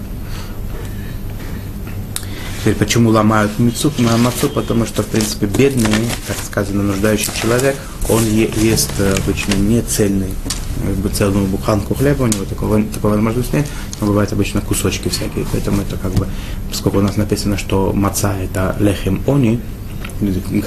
Теперь 2.61 2.75
почему 2.75 3.09
ломают 3.09 3.59
мицу, 3.59 3.91
мацу? 4.19 4.51
Потому 4.51 4.85
что, 4.85 5.03
в 5.03 5.07
принципе, 5.07 5.47
бедный, 5.47 6.11
как 6.27 6.37
сказано, 6.45 6.83
нуждающий 6.83 7.31
человек, 7.41 7.75
он 8.11 8.23
е- 8.27 8.51
ест 8.55 8.91
э, 8.99 9.17
обычно 9.17 9.55
не 9.55 9.81
цельный, 9.81 10.29
как 10.85 10.95
бы 10.97 11.09
целую 11.09 11.47
буханку 11.47 11.95
хлеба, 11.95 12.25
у 12.25 12.27
него 12.27 12.45
такого, 12.45 12.83
такого 12.83 13.15
возможности 13.15 13.57
нет, 13.57 13.67
но 14.03 14.09
бывают 14.09 14.31
обычно 14.35 14.61
кусочки 14.61 15.09
всякие. 15.09 15.47
Поэтому 15.51 15.81
это 15.81 15.97
как 15.97 16.13
бы, 16.13 16.27
поскольку 16.69 16.99
у 16.99 17.03
нас 17.03 17.17
написано, 17.17 17.57
что 17.57 17.95
маца 17.95 18.35
это 18.37 18.77
лехем 18.79 19.23
они, 19.27 19.59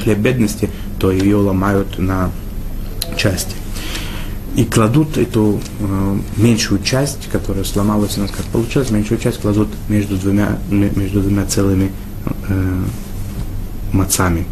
хлеб 0.02 0.18
бедности, 0.18 0.72
то 1.00 1.12
ее 1.12 1.36
ломают 1.36 2.00
на 2.00 2.32
части 3.18 3.54
и 4.56 4.66
кладут 4.66 5.18
эту 5.18 5.60
э, 5.80 6.18
меньшую 6.38 6.82
часть, 6.84 7.28
которая 7.32 7.64
сломалась 7.64 8.18
у 8.18 8.22
нас, 8.22 8.32
как 8.32 8.46
получилось, 8.46 8.92
меньшую 8.92 9.20
часть 9.20 9.40
кладут 9.40 9.70
между 9.90 10.16
двумя, 10.16 10.60
между 10.70 11.22
двумя 11.22 11.46
целыми 11.46 11.92
э, 12.50 12.84
мацами. 13.92 14.46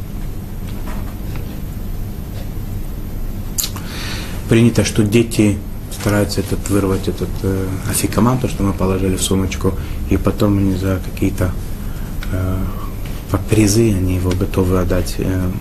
Принято, 4.50 4.84
что 4.84 5.04
дети 5.04 5.58
стараются 5.92 6.42
этот, 6.42 6.68
вырвать 6.70 7.08
этот 7.08 7.30
э, 7.44 7.68
афикаман, 7.90 8.40
то, 8.40 8.48
что 8.48 8.64
мы 8.64 8.74
положили 8.74 9.18
в 9.18 9.22
сумочку, 9.22 9.74
и 10.10 10.18
потом 10.18 10.58
они 10.58 10.76
за 10.76 11.00
какие-то 11.14 11.52
э, 12.32 12.58
призы, 13.52 13.94
они 13.94 14.16
его 14.16 14.32
готовы 14.32 14.80
отдать 14.80 15.16
э, 15.20 15.52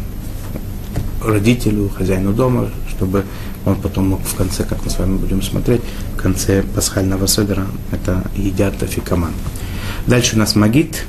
родителю, 1.23 1.91
хозяину 1.91 2.33
дома, 2.33 2.71
чтобы 3.00 3.25
он 3.64 3.76
потом 3.76 4.11
мог 4.11 4.21
в 4.21 4.35
конце, 4.35 4.62
как 4.62 4.85
мы 4.85 4.90
с 4.90 4.99
вами 4.99 5.16
будем 5.16 5.40
смотреть, 5.40 5.80
в 6.14 6.16
конце 6.19 6.62
пасхального 6.62 7.26
седра 7.26 7.66
это 7.92 8.23
едят 8.37 8.83
афикаман. 8.83 9.33
Дальше 10.07 10.37
у 10.37 10.38
нас 10.38 10.54
магит, 10.54 11.07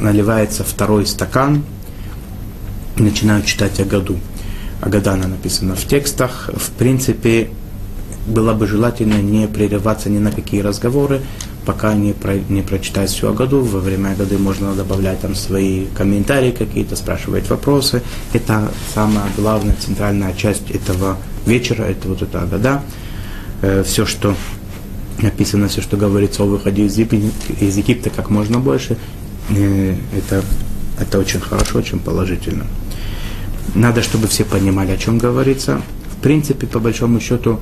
наливается 0.00 0.64
второй 0.64 1.04
стакан, 1.04 1.64
начинают 2.96 3.44
читать 3.44 3.78
о 3.78 3.84
году. 3.84 4.16
Агадана 4.80 5.28
написано 5.28 5.74
в 5.74 5.86
текстах. 5.86 6.48
В 6.54 6.70
принципе, 6.70 7.50
было 8.26 8.54
бы 8.54 8.66
желательно 8.66 9.20
не 9.20 9.46
прерываться 9.46 10.08
ни 10.08 10.18
на 10.18 10.32
какие 10.32 10.62
разговоры, 10.62 11.20
пока 11.64 11.94
не, 11.94 12.12
про, 12.12 12.34
не 12.36 12.62
прочитать 12.62 13.10
всю 13.10 13.28
Агаду. 13.28 13.60
Во 13.62 13.80
время 13.80 14.10
Агады 14.10 14.38
можно 14.38 14.74
добавлять 14.74 15.20
там 15.20 15.34
свои 15.34 15.86
комментарии 15.96 16.50
какие-то, 16.50 16.96
спрашивать 16.96 17.48
вопросы. 17.48 18.02
Это 18.32 18.70
самая 18.94 19.26
главная, 19.36 19.76
центральная 19.76 20.34
часть 20.34 20.70
этого 20.70 21.16
вечера, 21.46 21.84
это 21.84 22.08
вот 22.08 22.22
эта 22.22 22.42
Агада. 22.42 22.82
Э, 23.62 23.82
все, 23.86 24.06
что 24.06 24.34
написано, 25.20 25.68
все, 25.68 25.80
что 25.82 25.96
говорится 25.96 26.42
о 26.42 26.46
выходе 26.46 26.84
из 26.84 26.96
Египта, 26.98 27.52
из 27.60 27.76
Египта 27.76 28.10
как 28.10 28.30
можно 28.30 28.58
больше, 28.58 28.96
э, 29.50 29.94
это, 30.16 30.42
это 30.98 31.18
очень 31.18 31.40
хорошо, 31.40 31.78
очень 31.78 32.00
положительно. 32.00 32.66
Надо, 33.74 34.02
чтобы 34.02 34.26
все 34.28 34.44
понимали, 34.44 34.90
о 34.90 34.96
чем 34.96 35.18
говорится. 35.18 35.80
В 36.16 36.22
принципе, 36.22 36.66
по 36.66 36.78
большому 36.78 37.20
счету, 37.20 37.60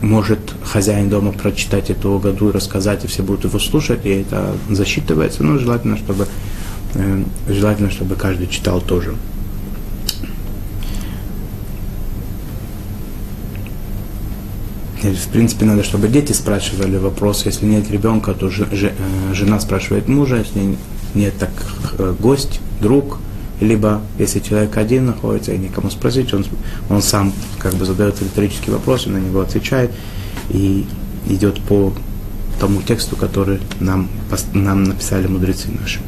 может 0.00 0.38
хозяин 0.64 1.08
дома 1.08 1.32
прочитать 1.32 1.90
эту 1.90 2.18
году 2.18 2.50
и 2.50 2.52
рассказать, 2.52 3.04
и 3.04 3.06
все 3.06 3.22
будут 3.22 3.44
его 3.44 3.58
слушать, 3.58 4.04
и 4.04 4.10
это 4.10 4.54
засчитывается. 4.70 5.42
Но 5.42 5.58
желательно, 5.58 5.96
чтобы, 5.96 6.26
э, 6.94 7.24
желательно, 7.48 7.90
чтобы 7.90 8.16
каждый 8.16 8.48
читал 8.48 8.80
тоже. 8.80 9.14
В 15.02 15.28
принципе, 15.28 15.66
надо, 15.66 15.84
чтобы 15.84 16.08
дети 16.08 16.32
спрашивали 16.32 16.96
вопрос. 16.96 17.46
Если 17.46 17.66
нет 17.66 17.90
ребенка, 17.90 18.34
то 18.34 18.48
э, 18.48 18.90
жена 19.34 19.60
спрашивает 19.60 20.08
мужа, 20.08 20.36
если 20.38 20.76
нет, 21.14 21.34
так 21.38 21.50
гость, 22.18 22.60
друг– 22.80 23.18
либо 23.60 24.02
если 24.18 24.40
человек 24.40 24.76
один 24.76 25.06
находится 25.06 25.52
и 25.52 25.58
никому 25.58 25.90
спросить, 25.90 26.32
он, 26.34 26.44
он 26.90 27.02
сам 27.02 27.32
как 27.58 27.74
бы 27.74 27.84
задает 27.84 28.20
риторический 28.20 28.70
вопрос, 28.70 29.06
и 29.06 29.10
на 29.10 29.18
него 29.18 29.40
отвечает 29.40 29.90
и 30.50 30.86
идет 31.28 31.60
по 31.62 31.92
тому 32.60 32.82
тексту, 32.82 33.16
который 33.16 33.60
нам, 33.80 34.08
нам 34.52 34.84
написали 34.84 35.26
мудрецы 35.26 35.68
наши. 35.70 36.00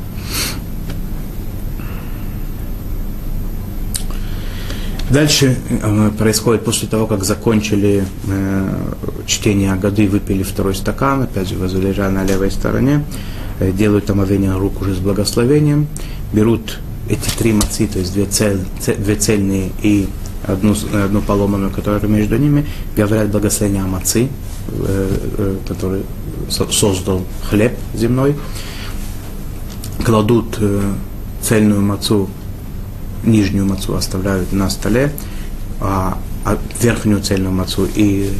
Дальше 5.10 5.56
э, 5.70 6.10
происходит 6.18 6.64
после 6.64 6.86
того, 6.86 7.06
как 7.06 7.24
закончили 7.24 8.04
э, 8.26 8.92
чтение 9.26 9.72
Агады, 9.72 10.06
выпили 10.06 10.42
второй 10.42 10.74
стакан, 10.74 11.22
опять 11.22 11.48
же 11.48 11.56
возлежа 11.56 12.10
на 12.10 12.24
левой 12.24 12.50
стороне, 12.50 13.04
э, 13.58 13.72
делают 13.72 14.10
омовение 14.10 14.54
рук 14.54 14.82
уже 14.82 14.94
с 14.94 14.98
благословением, 14.98 15.86
берут 16.34 16.78
эти 17.08 17.30
три 17.36 17.52
мацы, 17.52 17.86
то 17.86 17.98
есть 17.98 18.12
две, 18.12 18.26
цель, 18.26 18.60
две 18.98 19.16
цельные 19.16 19.70
и 19.82 20.08
одну, 20.46 20.74
одну 20.92 21.20
поломанную, 21.20 21.70
которая 21.70 22.00
между 22.06 22.36
ними, 22.36 22.66
говорят 22.96 23.30
благословение 23.30 23.82
о 23.82 23.86
мацы, 23.86 24.28
э, 24.68 25.16
э, 25.38 25.56
который 25.66 26.02
создал 26.50 27.24
хлеб 27.48 27.72
земной, 27.94 28.36
кладут 30.04 30.56
э, 30.60 30.92
цельную 31.42 31.82
мацу, 31.82 32.28
нижнюю 33.24 33.66
мацу 33.66 33.94
оставляют 33.94 34.52
на 34.52 34.70
столе, 34.70 35.12
а, 35.80 36.18
а 36.44 36.58
верхнюю 36.80 37.22
цельную 37.22 37.52
мацу 37.52 37.86
и 37.94 38.30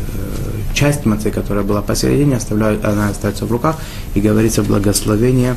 часть 0.75 1.05
мацы, 1.05 1.31
которая 1.31 1.65
была 1.65 1.83
посередине, 1.83 2.37
оставляют, 2.37 2.85
она 2.85 3.09
остается 3.09 3.47
в 3.47 3.53
руках, 3.53 3.77
и 4.15 4.21
говорится 4.21 4.63
благословение 4.63 5.57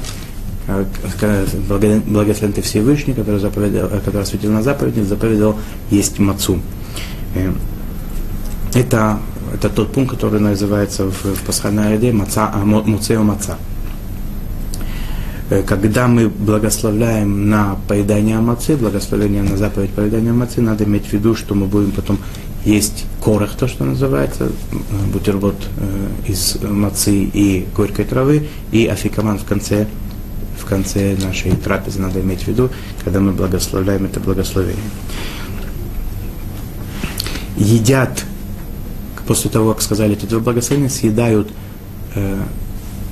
благословен 0.67 2.53
ты 2.53 2.61
Всевышний, 2.61 3.13
который, 3.13 3.39
заповедал, 3.39 3.89
который 3.89 4.21
осветил 4.21 4.51
на 4.51 4.61
заповедник, 4.61 5.05
заповедал 5.05 5.57
есть 5.89 6.19
мацу. 6.19 6.59
Э, 7.35 7.51
это, 8.73 9.19
это 9.53 9.69
тот 9.69 9.91
пункт, 9.91 10.11
который 10.11 10.39
называется 10.39 11.05
в, 11.05 11.23
в 11.23 11.43
пасхальной 11.43 11.93
еде 11.95 12.13
маца, 12.13 12.51
а, 12.53 12.63
муцео 12.63 13.23
маца. 13.23 13.57
Э, 15.49 15.63
когда 15.63 16.07
мы 16.07 16.29
благословляем 16.29 17.49
на 17.49 17.77
поедание 17.87 18.39
мацы, 18.39 18.77
благословение 18.77 19.43
на 19.43 19.57
заповедь 19.57 19.91
поедания 19.91 20.31
мацы, 20.31 20.61
надо 20.61 20.85
иметь 20.85 21.07
в 21.07 21.13
виду, 21.13 21.35
что 21.35 21.55
мы 21.55 21.65
будем 21.65 21.91
потом 21.91 22.19
есть 22.63 23.05
корах, 23.23 23.55
то, 23.55 23.67
что 23.67 23.83
называется, 23.85 24.51
бутерброд 25.11 25.55
э, 25.77 26.31
из 26.31 26.57
мацы 26.61 27.11
и 27.11 27.65
горькой 27.75 28.05
травы, 28.05 28.47
и 28.71 28.85
афикаман 28.85 29.39
в 29.39 29.45
конце 29.45 29.87
в 30.61 30.65
конце 30.65 31.15
нашей 31.17 31.51
трапезы 31.51 31.99
надо 31.99 32.21
иметь 32.21 32.43
в 32.43 32.47
виду, 32.47 32.69
когда 33.03 33.19
мы 33.19 33.31
благословляем 33.31 34.05
это 34.05 34.19
благословение. 34.19 34.83
Едят, 37.57 38.23
после 39.27 39.49
того, 39.49 39.73
как 39.73 39.81
сказали 39.81 40.13
эти 40.13 40.25
два 40.25 40.39
благословения, 40.39 40.89
съедают 40.89 41.51
э, 42.15 42.41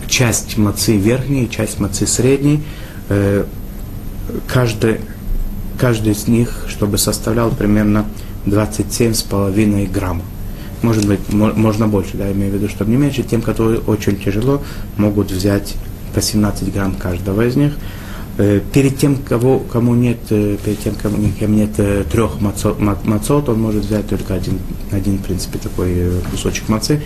часть 0.08 0.58
мацы 0.58 0.98
верхней, 0.98 1.50
часть 1.50 1.80
мацы 1.80 2.08
средней, 2.08 2.64
э, 3.10 3.46
каждый, 4.48 5.02
каждый 5.80 6.14
из 6.14 6.28
них, 6.28 6.66
чтобы 6.68 6.98
составлял 6.98 7.52
примерно 7.52 8.06
27,5 8.46 9.92
граммов. 9.92 10.26
Может 10.82 11.06
быть, 11.06 11.20
можно 11.34 11.88
больше, 11.88 12.16
да, 12.16 12.32
имею 12.32 12.52
в 12.52 12.56
виду, 12.56 12.70
чтобы 12.70 12.92
не 12.92 12.98
меньше. 12.98 13.24
Тем, 13.24 13.42
которые 13.42 13.82
очень 13.82 14.18
тяжело, 14.18 14.62
могут 14.96 15.30
взять 15.30 15.76
по 16.14 16.22
17 16.22 16.74
грамм 16.74 16.96
каждого 16.96 17.46
из 17.46 17.56
них. 17.56 17.74
Э, 18.38 18.62
перед 18.72 18.98
тем, 18.98 19.18
кого, 19.18 19.60
кому 19.60 19.96
нет, 19.96 20.20
э, 20.30 20.58
перед 20.64 20.80
тем, 20.80 20.96
кому, 20.96 21.18
кем 21.38 21.56
нет 21.56 21.72
э, 21.78 22.06
трех 22.10 22.40
мацот, 22.40 22.80
мацот, 22.80 23.50
он 23.50 23.60
может 23.60 23.84
взять 23.84 24.08
только 24.08 24.34
один, 24.34 24.60
один, 24.92 25.18
в 25.18 25.24
принципе, 25.24 25.60
такой 25.60 26.12
кусочек 26.32 26.70
мацы, 26.70 27.02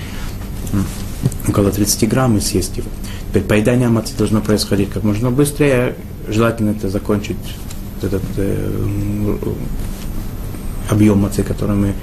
около 1.47 1.71
30 1.71 2.07
грамм, 2.07 2.37
и 2.37 2.39
съесть 2.39 2.77
его. 2.77 2.87
Теперь 3.29 3.43
поедание 3.43 3.89
мацы 3.89 4.13
должно 4.15 4.41
происходить 4.41 4.91
как 4.91 5.03
можно 5.03 5.31
быстрее. 5.31 5.95
Желательно 6.27 6.69
это 6.69 6.87
закончить 6.89 7.37
этот 8.03 8.21
э, 8.37 9.35
объем 10.89 11.17
мацы, 11.17 11.41
который 11.41 11.75
мы 11.75 11.93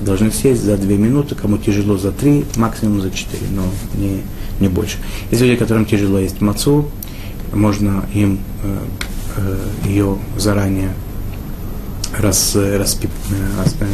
должны 0.00 0.30
съесть 0.30 0.62
за 0.62 0.76
2 0.76 0.92
минуты, 0.94 1.34
кому 1.34 1.58
тяжело 1.58 1.96
за 1.96 2.12
3, 2.12 2.44
максимум 2.56 3.00
за 3.00 3.10
4, 3.10 3.42
но 3.52 3.62
не, 3.94 4.22
не 4.60 4.68
больше. 4.68 4.98
Есть 5.30 5.42
люди, 5.42 5.56
которым 5.56 5.84
тяжело 5.84 6.18
есть 6.18 6.40
мацу, 6.40 6.88
можно 7.52 8.04
им 8.14 8.40
э, 8.62 8.78
э, 9.36 9.88
ее 9.88 10.18
заранее 10.36 10.92
рас, 12.18 12.54
распи, 12.54 13.08
э, 13.08 13.62
рас, 13.62 13.76
э, 13.80 13.86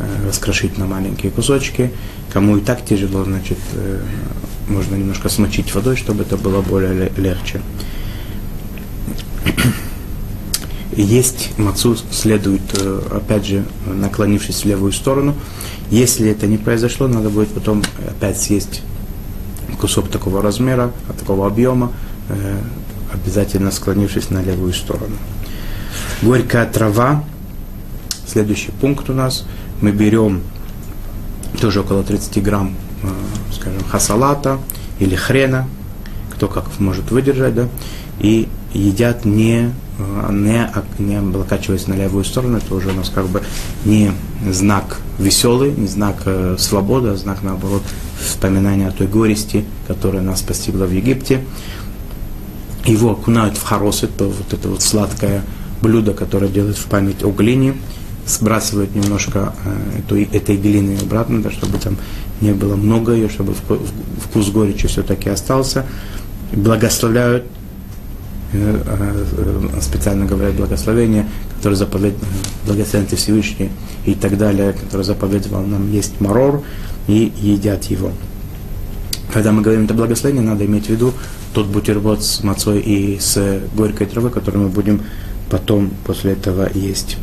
э, 0.00 0.26
раскрошить 0.26 0.78
на 0.78 0.86
маленькие 0.86 1.30
кусочки. 1.30 1.90
Кому 2.32 2.56
и 2.56 2.60
так 2.60 2.84
тяжело, 2.84 3.24
значит, 3.24 3.58
э, 3.74 4.00
можно 4.68 4.94
немножко 4.94 5.28
смочить 5.28 5.74
водой, 5.74 5.96
чтобы 5.96 6.22
это 6.22 6.36
было 6.36 6.62
более 6.62 7.10
легче. 7.16 7.60
Есть 11.00 11.58
мацу 11.58 11.96
следует, 12.10 12.60
э, 12.78 13.00
опять 13.10 13.46
же, 13.46 13.64
наклонившись 13.86 14.64
в 14.64 14.64
левую 14.66 14.92
сторону. 14.92 15.34
Если 15.90 16.28
это 16.28 16.46
не 16.46 16.58
произошло, 16.58 17.08
надо 17.08 17.30
будет 17.30 17.48
потом 17.48 17.82
опять 18.06 18.38
съесть 18.38 18.82
кусок 19.80 20.08
такого 20.08 20.42
размера, 20.42 20.92
такого 21.18 21.46
объема, 21.46 21.92
э, 22.28 22.58
обязательно 23.14 23.70
склонившись 23.70 24.28
на 24.28 24.42
левую 24.42 24.74
сторону. 24.74 25.16
Горькая 26.20 26.66
трава. 26.66 27.24
Следующий 28.26 28.70
пункт 28.70 29.08
у 29.08 29.14
нас. 29.14 29.46
Мы 29.80 29.92
берем 29.92 30.42
тоже 31.62 31.80
около 31.80 32.02
30 32.02 32.42
грамм, 32.42 32.76
э, 33.02 33.08
скажем, 33.54 33.82
хасалата 33.84 34.58
или 34.98 35.14
хрена, 35.14 35.66
кто 36.30 36.46
как 36.46 36.78
может 36.78 37.10
выдержать, 37.10 37.54
да, 37.54 37.68
и 38.18 38.48
едят 38.72 39.24
не, 39.24 39.72
не, 40.30 40.70
не 40.98 41.16
облокачиваясь 41.16 41.86
на 41.86 41.94
левую 41.94 42.24
сторону, 42.24 42.58
это 42.58 42.74
уже 42.74 42.90
у 42.90 42.94
нас 42.94 43.10
как 43.10 43.26
бы 43.26 43.42
не 43.84 44.12
знак 44.50 44.98
веселый, 45.18 45.72
не 45.72 45.86
знак 45.86 46.22
э, 46.24 46.56
свободы, 46.58 47.08
а 47.08 47.16
знак, 47.16 47.42
наоборот, 47.42 47.82
вспоминания 48.24 48.88
о 48.88 48.92
той 48.92 49.06
горести, 49.06 49.64
которая 49.86 50.22
нас 50.22 50.42
постигла 50.42 50.84
в 50.84 50.92
Египте. 50.92 51.44
Его 52.86 53.12
окунают 53.12 53.56
в 53.56 53.62
хорос, 53.62 54.02
это 54.02 54.24
вот 54.24 54.52
это 54.52 54.68
вот 54.68 54.82
сладкое 54.82 55.42
блюдо, 55.82 56.14
которое 56.14 56.48
делают 56.48 56.78
в 56.78 56.86
память 56.86 57.22
о 57.22 57.30
глине, 57.30 57.74
сбрасывают 58.26 58.94
немножко 58.94 59.52
э, 59.64 60.00
эту, 60.00 60.16
этой 60.16 60.56
глины 60.56 60.98
обратно, 61.00 61.42
да, 61.42 61.50
чтобы 61.50 61.78
там 61.78 61.96
не 62.40 62.52
было 62.52 62.76
много 62.76 63.12
ее, 63.12 63.28
чтобы 63.28 63.54
вкус 63.54 64.50
горечи 64.50 64.88
все-таки 64.88 65.28
остался. 65.28 65.84
Благословляют 66.52 67.44
специально 69.80 70.26
говорят 70.26 70.54
благословение, 70.54 71.28
которое 71.56 71.76
заповедовал 71.76 72.24
благословен 72.66 73.06
Всевышний 73.06 73.70
и 74.04 74.14
так 74.14 74.36
далее, 74.36 74.72
который 74.72 75.02
заповедовал 75.02 75.64
нам 75.64 75.90
есть 75.92 76.20
марор 76.20 76.62
и 77.06 77.32
едят 77.40 77.84
его. 77.84 78.10
Когда 79.32 79.52
мы 79.52 79.62
говорим 79.62 79.84
это 79.84 79.94
благословение, 79.94 80.42
надо 80.42 80.66
иметь 80.66 80.86
в 80.86 80.90
виду 80.90 81.12
тот 81.54 81.66
бутерброд 81.66 82.24
с 82.24 82.42
мацой 82.42 82.80
и 82.80 83.18
с 83.20 83.60
горькой 83.74 84.06
травой, 84.08 84.30
который 84.30 84.56
мы 84.56 84.68
будем 84.68 85.02
потом 85.48 85.90
после 86.04 86.32
этого 86.32 86.68
есть. 86.74 87.16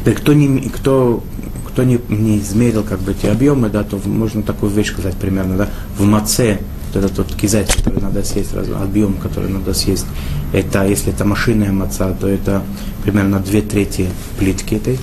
Теперь, 0.00 0.14
кто, 0.14 0.32
не, 0.34 0.68
кто, 0.68 1.24
кто 1.66 1.82
не, 1.82 1.98
не 2.08 2.38
измерил 2.38 2.84
как 2.84 3.00
бы 3.00 3.12
эти 3.12 3.26
объемы, 3.26 3.70
да, 3.70 3.82
то 3.84 3.98
можно 4.04 4.42
такую 4.42 4.70
вещь 4.70 4.92
сказать 4.92 5.16
примерно, 5.16 5.56
да, 5.56 5.70
в 5.96 6.04
маце, 6.04 6.60
вот 6.94 7.04
этот 7.04 7.16
тот 7.16 7.34
кизать, 7.34 7.74
который 7.74 8.00
надо 8.00 8.22
съесть, 8.22 8.50
объем, 8.54 9.14
который 9.14 9.50
надо 9.50 9.74
съесть, 9.74 10.06
это, 10.52 10.86
если 10.86 11.12
это 11.12 11.24
машинная 11.24 11.72
маца, 11.72 12.14
то 12.20 12.28
это 12.28 12.62
примерно 13.02 13.40
две 13.40 13.60
трети 13.60 14.08
плитки 14.38 14.74
этой, 14.74 14.98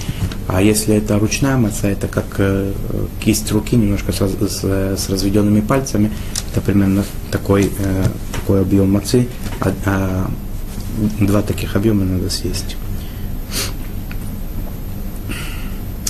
а 0.47 0.61
если 0.61 0.95
это 0.95 1.19
ручная 1.19 1.57
маца, 1.57 1.87
это 1.87 2.07
как 2.07 2.25
э, 2.37 2.73
кисть 3.23 3.51
руки, 3.51 3.75
немножко 3.75 4.11
с, 4.11 4.17
с, 4.19 4.63
с 4.63 5.09
разведенными 5.09 5.61
пальцами, 5.61 6.11
это 6.51 6.61
примерно 6.61 7.03
такой, 7.31 7.71
э, 7.77 8.05
такой 8.33 8.61
объем 8.61 8.91
мацы, 8.91 9.27
а, 9.59 9.73
а, 9.85 10.31
два 11.19 11.41
таких 11.41 11.75
объема 11.75 12.05
надо 12.05 12.29
съесть. 12.29 12.77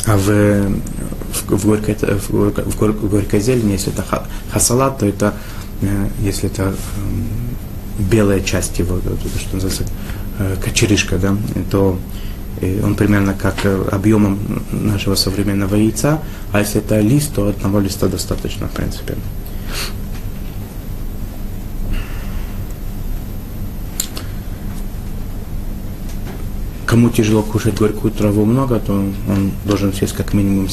А 0.08 0.18
в, 0.18 0.28
в, 0.28 1.58
в, 1.58 1.66
горькой, 1.66 1.96
в, 1.96 2.32
горькой, 2.32 2.64
в 2.66 3.10
горькой 3.10 3.40
зелени, 3.40 3.74
если 3.74 3.94
это 3.94 4.04
хасалат, 4.52 5.00
то 5.00 5.06
это, 5.06 5.34
если 6.22 6.50
это 6.50 6.64
эм, 6.64 6.76
белая 8.00 8.42
часть 8.42 8.80
его, 8.80 9.00
что 9.00 9.56
называется, 9.56 9.86
э, 10.40 10.56
кочерышка, 10.64 11.18
да, 11.18 11.36
то 11.70 11.98
э, 12.62 12.84
он 12.84 12.96
примерно 12.96 13.34
как 13.34 13.66
объемом 13.92 14.64
нашего 14.72 15.16
современного 15.16 15.76
яйца, 15.76 16.20
а 16.52 16.60
если 16.60 16.82
это 16.82 17.00
лист, 17.00 17.34
то 17.36 17.50
одного 17.50 17.80
листа 17.80 18.08
достаточно, 18.08 18.68
в 18.68 18.72
принципе. 18.72 19.16
кому 26.92 27.10
тяжело 27.10 27.42
кушать 27.42 27.80
горькую 27.80 28.12
траву 28.12 28.44
много, 28.44 28.78
то 28.78 28.92
он 28.92 29.52
должен 29.64 29.94
съесть 29.94 30.12
как 30.12 30.34
минимум 30.34 30.68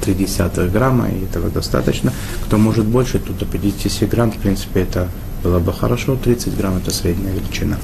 17,3 0.00 0.70
грамма, 0.70 1.08
и 1.08 1.24
этого 1.24 1.50
достаточно. 1.50 2.12
Кто 2.46 2.58
может 2.58 2.86
больше, 2.86 3.18
то 3.18 3.32
до 3.32 3.44
50 3.44 4.08
грамм, 4.08 4.32
в 4.32 4.36
принципе, 4.36 4.80
это 4.80 5.08
было 5.42 5.58
бы 5.58 5.72
хорошо. 5.72 6.16
30 6.16 6.56
грамм– 6.56 6.76
это 6.78 6.90
средняя 6.90 7.34
величина. 7.34 7.78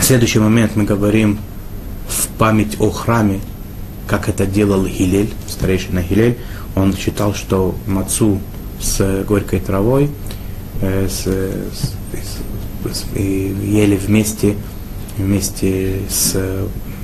Следующий 0.00 0.38
момент 0.38 0.76
мы 0.76 0.84
говорим 0.84 1.38
в 2.08 2.28
память 2.38 2.76
о 2.80 2.90
храме, 2.90 3.40
как 4.06 4.28
это 4.28 4.46
делал 4.46 4.84
Гилель, 4.86 5.32
старейшина 5.48 6.02
Гилель. 6.02 6.38
Он 6.74 6.96
считал, 6.96 7.34
что 7.34 7.74
мацу 7.86 8.40
с 8.80 9.24
горькой 9.24 9.60
травой 9.60 10.10
э, 10.80 11.08
с, 11.08 11.24
с, 11.24 11.94
с, 12.92 13.16
ели 13.16 13.96
вместе 13.96 14.56
вместе 15.16 16.00
с 16.08 16.36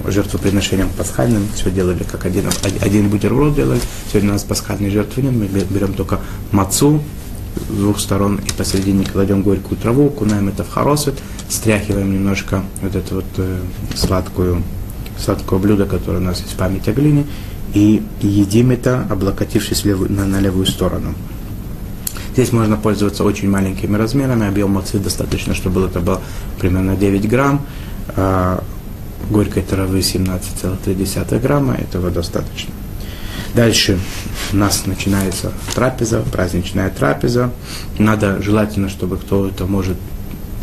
жертвоприношением 0.06 0.88
пасхальным. 0.90 1.46
Все 1.54 1.70
делали 1.70 2.04
как 2.04 2.26
один, 2.26 2.44
один 2.80 3.08
бутерброд 3.08 3.54
делали. 3.54 3.80
Сегодня 4.10 4.30
у 4.30 4.32
нас 4.34 4.42
пасхальной 4.42 4.90
жертвы 4.90 5.22
нет. 5.22 5.32
Мы 5.32 5.46
берем 5.46 5.94
только 5.94 6.20
мацу 6.52 7.00
с 7.68 7.74
двух 7.74 7.98
сторон 7.98 8.36
и 8.36 8.52
посередине 8.52 9.04
кладем 9.04 9.42
горькую 9.42 9.78
траву, 9.78 10.10
кунаем 10.10 10.48
это 10.48 10.64
в 10.64 10.70
хоросвет, 10.70 11.14
стряхиваем 11.48 12.12
немножко 12.12 12.62
вот 12.82 12.94
это 12.94 13.14
вот 13.16 13.24
э, 13.38 13.58
сладкую, 13.96 14.62
сладкое 15.18 15.58
блюдо, 15.58 15.86
которое 15.86 16.18
у 16.18 16.22
нас 16.22 16.40
есть 16.40 16.52
в 16.52 16.56
память 16.56 16.86
о 16.88 16.92
глине, 16.92 17.26
и 17.74 18.02
едим 18.20 18.70
это, 18.70 19.06
облокотившись 19.10 19.84
левую, 19.84 20.12
на, 20.12 20.24
на 20.24 20.40
левую 20.40 20.66
сторону. 20.66 21.14
Здесь 22.32 22.52
можно 22.52 22.76
пользоваться 22.76 23.24
очень 23.24 23.50
маленькими 23.50 23.96
размерами, 23.96 24.46
объем 24.46 24.70
мацы 24.70 24.98
достаточно, 24.98 25.54
чтобы 25.54 25.86
это 25.86 25.98
было 25.98 26.20
примерно 26.60 26.96
9 26.96 27.28
грамм 27.28 27.66
а 28.16 28.62
горькой 29.30 29.62
травы 29.62 30.00
17,3 30.00 31.38
грамма, 31.40 31.74
этого 31.74 32.10
достаточно. 32.10 32.72
Дальше 33.54 33.98
у 34.52 34.56
нас 34.56 34.86
начинается 34.86 35.52
трапеза, 35.74 36.22
праздничная 36.32 36.90
трапеза. 36.90 37.50
Надо 37.98 38.42
желательно, 38.42 38.88
чтобы 38.88 39.16
кто 39.16 39.48
это 39.48 39.66
может 39.66 39.96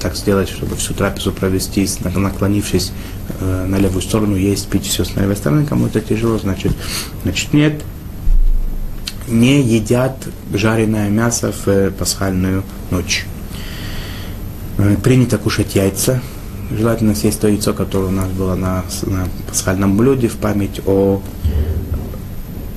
так 0.02 0.16
сделать, 0.16 0.50
чтобы 0.50 0.76
всю 0.76 0.94
трапезу 0.94 1.32
провести, 1.32 1.88
наклонившись 2.04 2.92
э, 3.40 3.66
на 3.66 3.78
левую 3.78 4.02
сторону, 4.02 4.36
есть, 4.36 4.68
пить 4.68 4.86
все 4.86 5.04
с 5.04 5.16
левой 5.16 5.36
стороны. 5.36 5.66
Кому 5.66 5.88
это 5.88 6.00
тяжело, 6.00 6.38
значит, 6.38 6.74
значит 7.24 7.54
нет. 7.54 7.82
Не 9.28 9.62
едят 9.62 10.16
жареное 10.54 11.10
мясо 11.10 11.52
в 11.52 11.68
э, 11.68 11.92
пасхальную 11.92 12.64
ночь. 12.92 13.26
Э, 14.78 14.96
принято 15.02 15.38
кушать 15.38 15.76
яйца, 15.76 16.22
желательно 16.76 17.16
съесть 17.16 17.40
то 17.40 17.48
яйцо, 17.48 17.74
которое 17.74 18.08
у 18.08 18.12
нас 18.12 18.30
было 18.30 18.56
на, 18.56 18.84
на 19.04 19.28
пасхальном 19.48 19.98
блюде 19.98 20.28
в 20.28 20.38
память 20.38 20.82
о, 20.86 21.22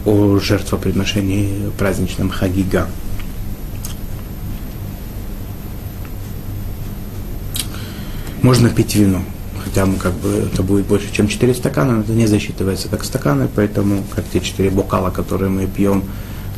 о 0.04 0.38
жертвоприношении 0.38 1.70
праздничном 1.78 2.30
Хагига. 2.30 2.86
Можно 8.42 8.70
пить 8.70 8.94
вино, 8.94 9.22
хотя 9.64 9.84
мы 9.84 9.96
как 9.96 10.14
бы 10.14 10.48
это 10.52 10.62
будет 10.62 10.86
больше, 10.86 11.12
чем 11.12 11.28
4 11.28 11.54
стакана, 11.54 11.96
но 11.96 12.00
это 12.02 12.12
не 12.12 12.26
засчитывается 12.26 12.88
как 12.88 13.04
стаканы, 13.04 13.48
поэтому 13.52 14.04
как 14.14 14.24
те 14.32 14.40
4 14.40 14.70
бокала, 14.70 15.10
которые 15.10 15.50
мы 15.50 15.66
пьем, 15.66 16.04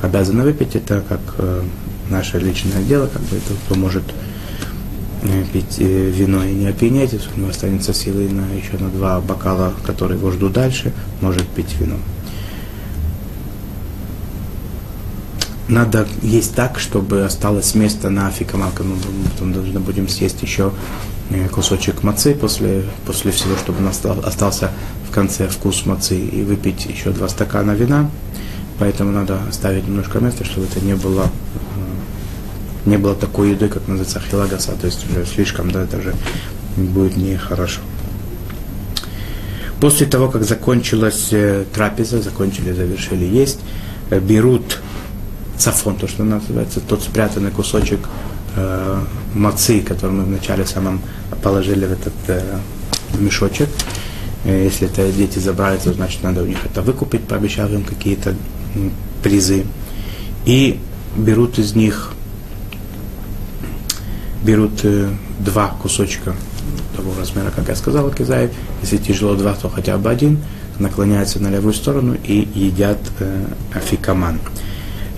обязаны 0.03 0.44
выпить, 0.44 0.76
это 0.76 1.03
как 1.09 1.20
э, 1.38 1.62
наше 2.11 2.38
личное 2.38 2.83
дело, 2.83 3.07
как 3.07 3.22
бы 3.22 3.37
это 3.37 3.55
кто 3.64 3.74
может 3.76 4.05
пить 5.52 5.76
э, 5.78 6.11
вино 6.11 6.44
и 6.44 6.54
не 6.54 6.66
опьянять, 6.66 7.12
если 7.12 7.30
у 7.35 7.38
него 7.38 7.50
останется 7.50 7.92
силы 7.92 8.28
на 8.28 8.46
еще 8.54 8.78
на 8.78 8.88
два 8.88 9.20
бокала, 9.20 9.74
которые 9.85 10.18
его 10.18 10.30
ждут 10.30 10.52
дальше, 10.52 10.92
может 11.20 11.46
пить 11.48 11.74
вино. 11.78 11.96
Надо 15.68 16.09
есть 16.22 16.54
так, 16.54 16.80
чтобы 16.80 17.24
осталось 17.24 17.74
место 17.74 18.11
на 18.11 18.26
афикамака. 18.26 18.83
Мы 18.83 18.96
потом 19.30 19.52
должны 19.52 19.78
будем 19.78 20.09
съесть 20.09 20.42
еще 20.42 20.72
э, 21.30 21.48
кусочек 21.48 22.02
мацы 22.02 22.35
после, 22.35 22.85
после 23.06 23.30
всего, 23.30 23.56
чтобы 23.56 23.87
остался 23.88 24.72
в 25.09 25.12
конце 25.12 25.48
вкус 25.48 25.87
мацы 25.87 26.18
и 26.18 26.42
выпить 26.42 26.87
еще 26.87 27.11
два 27.11 27.28
стакана 27.28 27.72
вина. 27.72 28.11
Поэтому 28.80 29.12
надо 29.12 29.38
оставить 29.48 29.87
немножко 29.87 30.18
места, 30.18 30.44
чтобы 30.44 30.66
это 30.66 30.80
не 30.80 30.96
было 30.96 31.30
не 32.90 32.98
было 32.98 33.14
такой 33.14 33.50
еды, 33.50 33.68
как 33.68 33.88
называется 33.88 34.20
хилагаса, 34.20 34.72
то 34.72 34.87
есть 34.87 35.07
уже 35.09 35.24
слишком, 35.24 35.70
да, 35.70 35.85
это 35.85 36.03
же 36.03 36.14
будет 36.76 37.16
нехорошо. 37.16 37.81
После 39.81 40.07
того, 40.07 40.29
как 40.29 40.44
закончилась 40.44 41.29
э, 41.31 41.64
трапеза, 41.72 42.20
закончили, 42.20 42.72
завершили 42.72 43.24
есть, 43.24 43.61
э, 44.11 44.20
берут 44.20 44.81
цафон, 45.57 45.96
то, 45.96 46.09
что 46.09 46.24
называется, 46.24 46.81
тот 46.81 47.03
спрятанный 47.03 47.50
кусочек 47.50 48.00
э, 48.57 49.00
мацы, 49.35 49.81
который 49.81 50.11
мы 50.11 50.24
вначале 50.24 50.66
самом 50.66 51.00
положили 51.42 51.87
в 51.87 51.92
этот 51.92 52.14
э, 52.26 52.59
мешочек. 53.18 53.68
Э, 54.44 54.64
если 54.64 54.88
это 54.88 55.11
дети 55.12 55.38
забрали, 55.38 55.79
то 55.79 55.92
значит 55.94 56.22
надо 56.22 56.42
у 56.42 56.46
них 56.46 56.59
это 56.66 56.83
выкупить, 56.83 57.22
пообещав 57.22 57.70
им 57.70 57.85
какие-то 57.85 58.35
призы. 59.22 59.64
И 60.44 60.79
берут 61.16 61.59
из 61.59 61.74
них 61.74 62.12
берут 64.42 64.85
э, 64.85 65.09
два 65.38 65.68
кусочка 65.83 66.35
того 66.96 67.12
размера, 67.18 67.50
как 67.50 67.68
я 67.68 67.76
сказал, 67.76 68.11
кизаев. 68.11 68.50
Если 68.83 68.96
тяжело 68.96 69.35
два, 69.35 69.55
то 69.55 69.68
хотя 69.68 69.96
бы 69.98 70.11
один. 70.11 70.38
Наклоняются 70.79 71.40
на 71.40 71.48
левую 71.48 71.74
сторону 71.74 72.16
и 72.24 72.48
едят 72.55 72.98
э, 73.20 73.44
афикаман. 73.74 74.40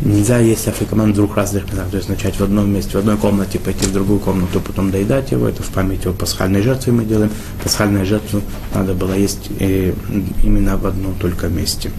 Нельзя 0.00 0.38
есть 0.38 0.66
афикаман 0.66 1.12
в 1.12 1.14
двух 1.14 1.36
разных 1.36 1.66
местах. 1.66 1.88
То 1.90 1.96
есть 1.96 2.08
начать 2.08 2.34
в 2.34 2.42
одном 2.42 2.68
месте, 2.68 2.90
в 2.92 2.96
одной 2.96 3.16
комнате, 3.16 3.60
пойти 3.60 3.86
в 3.86 3.92
другую 3.92 4.18
комнату, 4.18 4.60
потом 4.60 4.90
доедать 4.90 5.30
его. 5.30 5.46
Это 5.46 5.62
в 5.62 5.68
память 5.68 6.04
о 6.06 6.12
пасхальной 6.12 6.62
жертве 6.62 6.92
мы 6.92 7.04
делаем. 7.04 7.30
Пасхальную 7.62 8.04
жертву 8.04 8.42
надо 8.74 8.94
было 8.94 9.12
есть 9.14 9.50
э, 9.60 9.94
именно 10.42 10.76
в 10.76 10.86
одном 10.86 11.14
только 11.14 11.46
месте. 11.46 11.92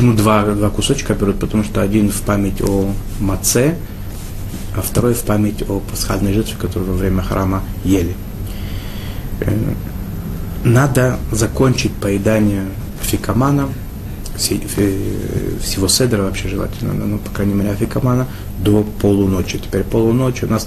Почему 0.00 0.16
два, 0.16 0.46
два 0.46 0.70
кусочка 0.70 1.12
берут? 1.12 1.40
Потому 1.40 1.62
что 1.62 1.82
один 1.82 2.08
в 2.08 2.22
память 2.22 2.62
о 2.62 2.90
маце, 3.18 3.74
а 4.74 4.80
второй 4.80 5.12
в 5.12 5.20
память 5.24 5.62
о 5.68 5.80
пасхальной 5.80 6.32
жертве, 6.32 6.56
которую 6.58 6.92
во 6.92 6.96
время 6.96 7.20
храма 7.20 7.62
ели. 7.84 8.14
Э, 9.40 9.54
надо 10.64 11.18
закончить 11.32 11.92
поедание 11.92 12.64
афикамана, 13.02 13.68
всего 14.38 15.86
седра 15.86 16.22
вообще 16.22 16.48
желательно, 16.48 16.94
ну, 16.94 17.18
по 17.18 17.30
крайней 17.32 17.52
мере, 17.52 17.72
афикамана, 17.72 18.26
до 18.58 18.82
полуночи. 19.02 19.58
Теперь 19.58 19.82
полуночи 19.82 20.46
у 20.46 20.48
нас, 20.48 20.66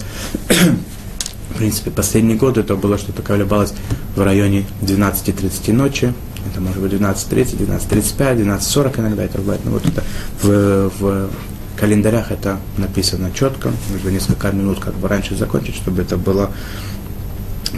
в 1.50 1.58
принципе, 1.58 1.90
последний 1.90 2.36
год 2.36 2.60
это 2.60 2.76
было 2.76 3.00
что-то 3.00 3.24
колебалось 3.24 3.74
в 4.16 4.22
районе 4.22 4.68
12.30 4.84 5.74
ночи, 5.74 6.14
это 6.50 6.62
может 6.62 6.82
быть 6.82 6.94
12.30, 6.94 7.58
12.35, 7.58 8.44
12.40 8.44 9.00
иногда 9.00 9.24
это 9.24 9.38
бывает, 9.40 9.62
но 9.66 9.72
вот 9.72 9.86
это 9.86 10.04
в, 10.42 10.92
в 11.00 11.30
календарях 11.78 12.32
это 12.32 12.60
написано 12.78 13.32
четко, 13.34 13.72
нужно 13.92 14.10
несколько 14.10 14.52
минут 14.52 14.80
как 14.80 14.94
бы 14.96 15.08
раньше 15.08 15.36
закончить, 15.36 15.76
чтобы 15.76 16.02
это 16.02 16.18
было 16.18 16.52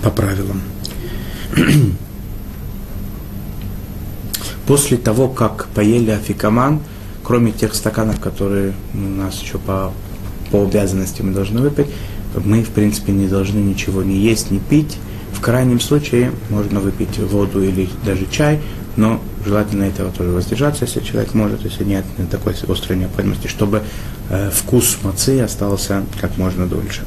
по 0.04 0.10
правилам. 0.10 0.62
После 4.68 4.98
того, 4.98 5.28
как 5.28 5.68
поели 5.68 6.12
афикаман, 6.12 6.82
кроме 7.24 7.52
тех 7.52 7.76
стаканов, 7.76 8.20
которые 8.20 8.74
у 8.94 8.98
нас 8.98 9.42
еще 9.42 9.58
по, 9.58 9.94
по 10.52 10.64
обязанности 10.64 11.22
мы 11.22 11.34
должны 11.34 11.62
выпить, 11.62 11.88
мы, 12.44 12.64
в 12.64 12.70
принципе, 12.70 13.12
не 13.12 13.28
должны 13.28 13.60
ничего 13.60 14.04
не 14.04 14.18
есть, 14.18 14.52
не 14.52 14.60
пить. 14.60 14.98
В 15.36 15.42
крайнем 15.42 15.80
случае 15.80 16.32
можно 16.50 16.80
выпить 16.80 17.20
воду 17.20 17.62
или 17.64 17.90
даже 18.04 18.26
чай, 18.26 18.62
но 18.96 19.22
желательно 19.46 19.84
этого 19.84 20.12
тоже 20.12 20.32
воздержаться, 20.32 20.86
если 20.86 21.02
человек 21.02 21.34
может, 21.34 21.64
если 21.64 21.84
нет 21.84 22.06
такой 22.32 22.54
острой 22.54 22.98
необходимости, 22.98 23.48
чтобы 23.48 23.84
э, 24.30 24.50
вкус 24.52 24.98
мацы 25.04 25.42
остался 25.42 26.04
как 26.20 26.38
можно 26.38 26.66
дольше. 26.66 27.04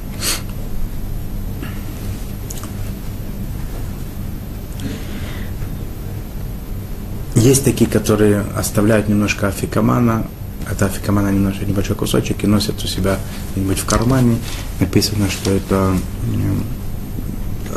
Есть 7.34 7.64
такие, 7.64 7.88
которые 7.88 8.44
оставляют 8.56 9.08
немножко 9.08 9.48
афикамана, 9.48 10.26
это 10.70 10.86
афикамана 10.86 11.30
немножко 11.30 11.64
небольшой 11.64 11.96
кусочек 11.96 12.44
и 12.44 12.46
носят 12.46 12.82
у 12.84 12.86
себя 12.86 13.18
где-нибудь 13.52 13.78
в 13.78 13.86
кармане. 13.86 14.36
Написано, 14.80 15.30
что 15.30 15.52
это 15.52 15.96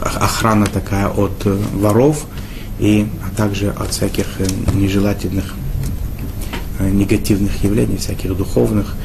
охрана 0.02 0.66
такая 0.66 1.08
от 1.08 1.46
э, 1.46 1.58
воров, 1.74 2.26
и, 2.80 3.08
а 3.24 3.36
также 3.36 3.70
от 3.70 3.92
всяких 3.92 4.26
э, 4.40 4.46
нежелательных, 4.74 5.54
э, 6.80 6.90
негативных 6.90 7.64
явлений, 7.64 7.98
всяких 7.98 8.36
духовных, 8.36 8.96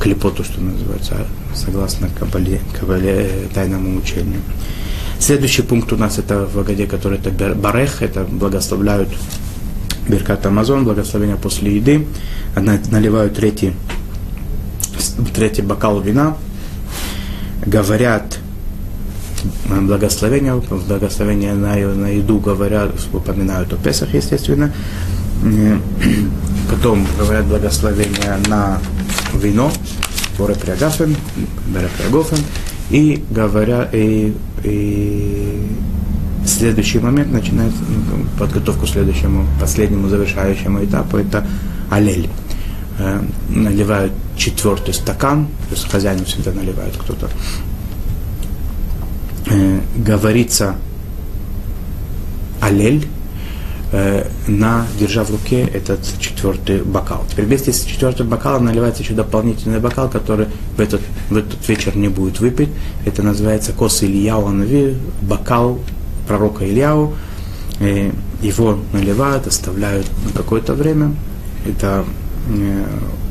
клепоту, 0.00 0.42
что 0.44 0.60
называется, 0.60 1.26
согласно 1.54 2.08
кабале, 2.08 2.60
кабале 2.78 3.48
тайному 3.54 3.98
учению. 3.98 4.40
Следующий 5.18 5.62
пункт 5.62 5.92
у 5.92 5.96
нас 5.96 6.18
это 6.18 6.46
в 6.46 6.58
Агаде, 6.58 6.86
который 6.86 7.18
это 7.18 7.54
барех, 7.54 8.02
это 8.02 8.24
благословляют 8.24 9.10
Беркат 10.08 10.46
Амазон, 10.46 10.84
благословение 10.84 11.36
после 11.36 11.76
еды. 11.76 12.06
Наливают 12.56 13.34
третий, 13.34 13.74
третий 15.34 15.62
бокал 15.62 16.00
вина, 16.00 16.36
говорят 17.64 18.19
благословение, 19.86 20.54
благословение 20.88 21.54
на, 21.54 21.74
на 21.76 22.08
еду 22.08 22.38
говорят, 22.38 22.92
упоминают 23.12 23.72
о 23.72 23.76
Песах, 23.76 24.14
естественно. 24.14 24.72
Потом 26.70 27.06
говорят 27.18 27.46
благословение 27.46 28.36
на 28.48 28.78
вино, 29.34 29.72
Боре 30.38 30.54
Приагафен, 30.54 31.16
и 32.90 33.24
говорят, 33.30 33.94
и, 33.94 34.34
и 34.64 35.66
следующий 36.46 36.98
момент 36.98 37.32
начинает 37.32 37.72
ну, 37.72 38.24
подготовку 38.38 38.86
к 38.86 38.88
следующему, 38.88 39.46
последнему 39.60 40.08
завершающему 40.08 40.84
этапу, 40.84 41.18
это 41.18 41.46
алель. 41.90 42.28
Э, 42.98 43.22
наливают 43.48 44.12
четвертый 44.36 44.92
стакан, 44.92 45.46
то 45.68 45.74
есть 45.74 45.90
хозяин 45.90 46.22
всегда 46.26 46.52
наливает 46.52 46.94
кто-то. 46.98 47.30
Э, 49.50 49.80
говорится 49.96 50.76
алель, 52.60 53.08
э, 53.90 54.28
на, 54.46 54.86
держа 54.98 55.24
в 55.24 55.30
руке 55.30 55.62
этот 55.62 56.00
четвертый 56.20 56.82
бокал. 56.82 57.24
Теперь 57.28 57.46
вместе 57.46 57.72
с 57.72 57.82
четвертым 57.82 58.28
бокалом 58.28 58.66
наливается 58.66 59.02
еще 59.02 59.14
дополнительный 59.14 59.80
бокал, 59.80 60.08
который 60.08 60.46
в 60.76 60.80
этот, 60.80 61.00
в 61.30 61.36
этот 61.36 61.68
вечер 61.68 61.96
не 61.96 62.06
будет 62.06 62.38
выпить. 62.38 62.68
Это 63.04 63.24
называется 63.24 63.72
кос 63.72 64.04
Ильяу 64.04 64.48
бокал 65.22 65.80
пророка 66.28 66.64
Ильяу, 66.64 67.14
э, 67.80 68.12
его 68.42 68.78
наливают, 68.92 69.48
оставляют 69.48 70.06
на 70.26 70.30
какое-то 70.30 70.74
время. 70.74 71.12
Это 71.66 72.04
э, 72.48 72.84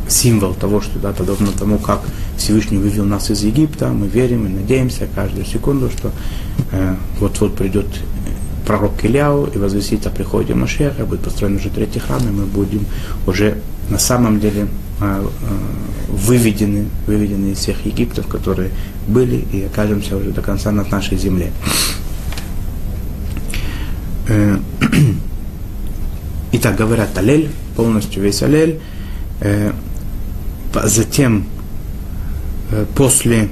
символ 0.09 0.53
того, 0.53 0.81
что 0.81 0.99
да, 0.99 1.13
подобно 1.13 1.47
тому, 1.57 1.77
как 1.77 2.01
Всевышний 2.39 2.77
вывел 2.77 3.05
нас 3.05 3.29
из 3.29 3.43
Египта, 3.43 3.89
мы 3.89 4.07
верим 4.07 4.45
и 4.45 4.49
надеемся 4.49 5.07
каждую 5.13 5.45
секунду, 5.45 5.89
что 5.89 6.11
э, 6.71 6.95
вот-вот 7.19 7.55
придет 7.55 7.87
пророк 8.65 9.03
Ильяу 9.03 9.45
и 9.45 9.57
возвестит 9.57 10.05
о 10.07 10.09
приходе 10.09 10.53
Машеха, 10.53 11.05
будет 11.05 11.21
построен 11.21 11.55
уже 11.55 11.69
третий 11.69 11.99
храм, 11.99 12.21
и 12.27 12.31
мы 12.31 12.45
будем 12.45 12.85
уже 13.25 13.57
на 13.89 13.97
самом 13.97 14.39
деле 14.39 14.67
выведены, 16.09 16.85
выведены 17.07 17.51
из 17.51 17.59
всех 17.59 17.85
Египтов, 17.85 18.27
которые 18.27 18.71
были, 19.07 19.45
и 19.51 19.63
окажемся 19.63 20.17
уже 20.17 20.31
до 20.31 20.41
конца 20.41 20.71
на 20.71 20.83
нашей 20.83 21.17
земле. 21.17 21.51
Э, 24.27 24.57
итак, 26.51 26.75
говорят 26.75 27.17
алель, 27.17 27.49
полностью 27.75 28.21
весь 28.21 28.43
алель. 28.43 28.79
Э, 29.41 29.71
затем, 30.83 31.39
э, 31.39 31.58
после, 32.95 33.49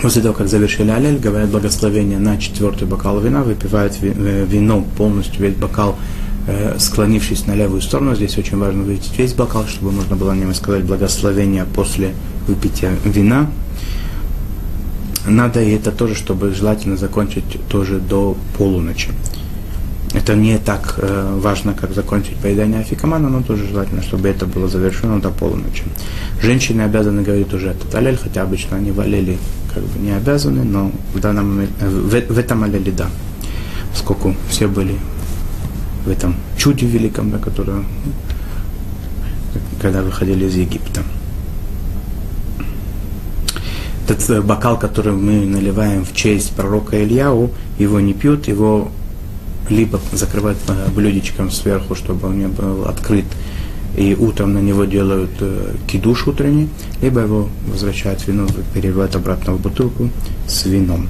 после 0.00 0.22
того, 0.22 0.34
как 0.34 0.48
завершили 0.48 0.90
алель, 0.90 1.18
говорят 1.18 1.50
благословение 1.50 2.18
на 2.18 2.38
четвертый 2.38 2.86
бокал 2.86 3.20
вина, 3.20 3.42
выпивают 3.42 3.98
вино 4.00 4.84
полностью, 4.96 5.42
весь 5.42 5.54
бокал, 5.54 5.96
склонившись 6.78 7.46
на 7.46 7.54
левую 7.54 7.80
сторону. 7.80 8.14
Здесь 8.14 8.36
очень 8.38 8.58
важно 8.58 8.82
выпить 8.82 9.12
весь 9.16 9.32
бокал, 9.32 9.66
чтобы 9.66 9.92
можно 9.92 10.16
было 10.16 10.32
не 10.32 10.52
сказать 10.54 10.84
благословение 10.84 11.64
после 11.64 12.14
выпития 12.46 12.92
вина 13.04 13.48
надо 15.26 15.62
и 15.62 15.70
это 15.72 15.90
тоже, 15.90 16.14
чтобы 16.14 16.52
желательно 16.52 16.96
закончить 16.96 17.44
тоже 17.68 17.98
до 17.98 18.36
полуночи. 18.58 19.10
Это 20.14 20.36
не 20.36 20.58
так 20.58 20.94
э, 20.98 21.38
важно, 21.40 21.74
как 21.74 21.92
закончить 21.92 22.36
поедание 22.36 22.80
афикамана, 22.80 23.28
но 23.28 23.42
тоже 23.42 23.66
желательно, 23.66 24.00
чтобы 24.00 24.28
это 24.28 24.46
было 24.46 24.68
завершено 24.68 25.20
до 25.20 25.30
полуночи. 25.30 25.82
Женщины 26.40 26.82
обязаны 26.82 27.22
говорить 27.22 27.52
уже 27.52 27.70
этот 27.70 27.92
алель, 27.96 28.16
хотя 28.16 28.42
обычно 28.42 28.76
они 28.76 28.92
в 28.92 29.00
аллели 29.00 29.38
как 29.74 29.82
бы 29.82 29.98
не 29.98 30.12
обязаны, 30.12 30.62
но 30.62 30.92
в, 31.12 31.18
данном 31.18 31.60
э, 31.60 31.66
в, 31.80 32.32
в 32.32 32.38
этом 32.38 32.62
аллеле 32.62 32.92
да. 32.92 33.08
Поскольку 33.90 34.36
все 34.48 34.68
были 34.68 34.94
в 36.06 36.08
этом 36.08 36.36
чуде 36.56 36.86
великом, 36.86 37.32
да, 37.32 37.38
которое, 37.38 37.82
когда 39.80 40.00
выходили 40.02 40.44
из 40.44 40.54
Египта. 40.54 41.02
Этот 44.06 44.30
э, 44.30 44.40
бокал, 44.42 44.78
который 44.78 45.14
мы 45.14 45.44
наливаем 45.44 46.04
в 46.04 46.14
честь 46.14 46.52
пророка 46.52 47.02
Ильяу, 47.02 47.50
его 47.80 47.98
не 47.98 48.12
пьют, 48.12 48.46
его 48.46 48.92
либо 49.68 50.00
закрывают 50.12 50.58
э, 50.68 50.88
блюдечком 50.94 51.50
сверху, 51.50 51.94
чтобы 51.94 52.28
он 52.28 52.38
не 52.38 52.48
был 52.48 52.86
открыт, 52.86 53.24
и 53.96 54.14
утром 54.14 54.54
на 54.54 54.58
него 54.58 54.84
делают 54.84 55.30
э, 55.40 55.74
кидуш 55.86 56.26
утренний, 56.26 56.68
либо 57.00 57.20
его 57.20 57.48
возвращают 57.66 58.20
в 58.20 58.28
вино, 58.28 58.46
переливают 58.72 59.16
обратно 59.16 59.52
в 59.54 59.60
бутылку 59.60 60.10
с 60.46 60.66
вином. 60.66 61.08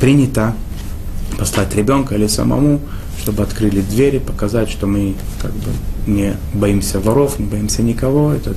принято 0.00 0.54
послать 1.38 1.74
ребенка 1.74 2.14
или 2.14 2.26
самому, 2.26 2.80
чтобы 3.20 3.42
открыли 3.42 3.80
двери, 3.80 4.18
показать, 4.18 4.70
что 4.70 4.86
мы 4.86 5.14
как 5.42 5.52
бы 5.52 5.70
не 6.06 6.36
боимся 6.54 7.00
воров, 7.00 7.38
не 7.38 7.46
боимся 7.46 7.82
никого. 7.82 8.32
Это 8.32 8.54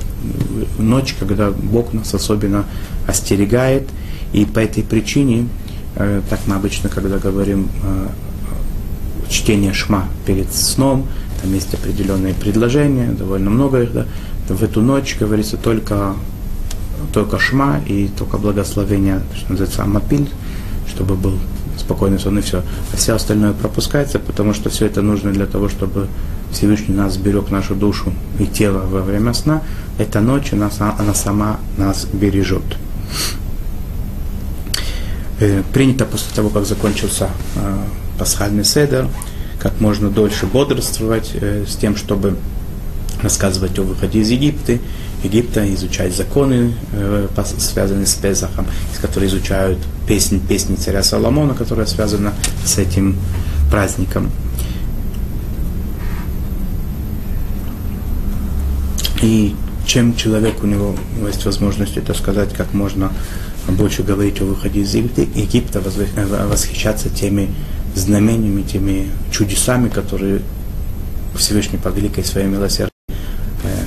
ночь, 0.78 1.16
когда 1.18 1.50
Бог 1.50 1.92
нас 1.92 2.14
особенно 2.14 2.64
остерегает. 3.06 3.88
И 4.32 4.44
по 4.44 4.60
этой 4.60 4.84
причине, 4.84 5.48
э, 5.96 6.22
так 6.30 6.40
мы 6.46 6.54
обычно, 6.54 6.88
когда 6.88 7.18
говорим 7.18 7.68
э, 7.82 8.08
чтение 9.30 9.72
шма 9.72 10.08
перед 10.26 10.52
сном, 10.52 11.06
там 11.40 11.54
есть 11.54 11.72
определенные 11.72 12.34
предложения, 12.34 13.12
довольно 13.12 13.48
много 13.48 13.82
их, 13.82 13.92
да, 13.92 14.06
в 14.48 14.62
эту 14.62 14.82
ночь 14.82 15.16
говорится 15.18 15.56
только, 15.56 16.14
только 17.12 17.38
шма 17.38 17.80
и 17.86 18.08
только 18.08 18.36
благословение, 18.36 19.22
что 19.36 19.52
называется, 19.52 19.84
амапиль, 19.84 20.28
чтобы 20.88 21.14
был 21.14 21.38
спокойный 21.78 22.18
сон 22.18 22.38
и 22.38 22.42
все. 22.42 22.62
А 22.92 22.96
все 22.96 23.14
остальное 23.14 23.52
пропускается, 23.52 24.18
потому 24.18 24.54
что 24.54 24.70
все 24.70 24.86
это 24.86 25.02
нужно 25.02 25.32
для 25.32 25.46
того, 25.46 25.68
чтобы 25.68 26.08
Всевышний 26.52 26.94
нас 26.94 27.16
берег 27.16 27.50
нашу 27.50 27.74
душу 27.74 28.12
и 28.38 28.46
тело 28.46 28.84
во 28.86 29.00
время 29.00 29.32
сна. 29.32 29.62
Эта 29.98 30.20
ночь 30.20 30.52
она, 30.52 30.70
она 30.98 31.14
сама 31.14 31.58
нас 31.78 32.06
бережет. 32.12 32.64
Э, 35.38 35.62
принято 35.72 36.04
после 36.04 36.34
того, 36.34 36.50
как 36.50 36.66
закончился 36.66 37.30
э, 37.56 37.76
пасхальный 38.20 38.64
седер, 38.64 39.08
как 39.58 39.80
можно 39.80 40.10
дольше 40.10 40.44
бодрствовать 40.44 41.30
э, 41.32 41.64
с 41.66 41.74
тем, 41.74 41.96
чтобы 41.96 42.36
рассказывать 43.22 43.78
о 43.78 43.82
выходе 43.82 44.18
из 44.18 44.28
Египта, 44.28 44.78
Египта, 45.24 45.74
изучать 45.74 46.14
законы, 46.14 46.74
э, 46.92 47.28
связанные 47.58 48.04
с 48.04 48.14
Песахом, 48.14 48.66
из 48.92 48.98
которых 49.00 49.30
изучают 49.30 49.78
песни, 50.06 50.38
песни 50.38 50.74
царя 50.74 51.02
Соломона, 51.02 51.54
которая 51.54 51.86
связана 51.86 52.34
с 52.62 52.76
этим 52.76 53.16
праздником. 53.70 54.30
И 59.22 59.56
чем 59.86 60.14
человек, 60.14 60.62
у 60.62 60.66
него 60.66 60.94
есть 61.26 61.46
возможность 61.46 61.96
это 61.96 62.12
сказать, 62.12 62.52
как 62.52 62.74
можно 62.74 63.12
больше 63.68 64.02
говорить 64.02 64.42
о 64.42 64.44
выходе 64.44 64.80
из 64.80 64.94
Египта, 64.94 65.80
восхищаться 66.50 67.08
теми 67.08 67.48
знамениями, 67.94 68.62
теми 68.62 69.10
чудесами, 69.30 69.88
которые 69.88 70.40
Всевышний 71.36 71.78
по 71.78 71.88
великой 71.88 72.24
своей 72.24 72.46
милосердии 72.46 72.92
э, 73.08 73.84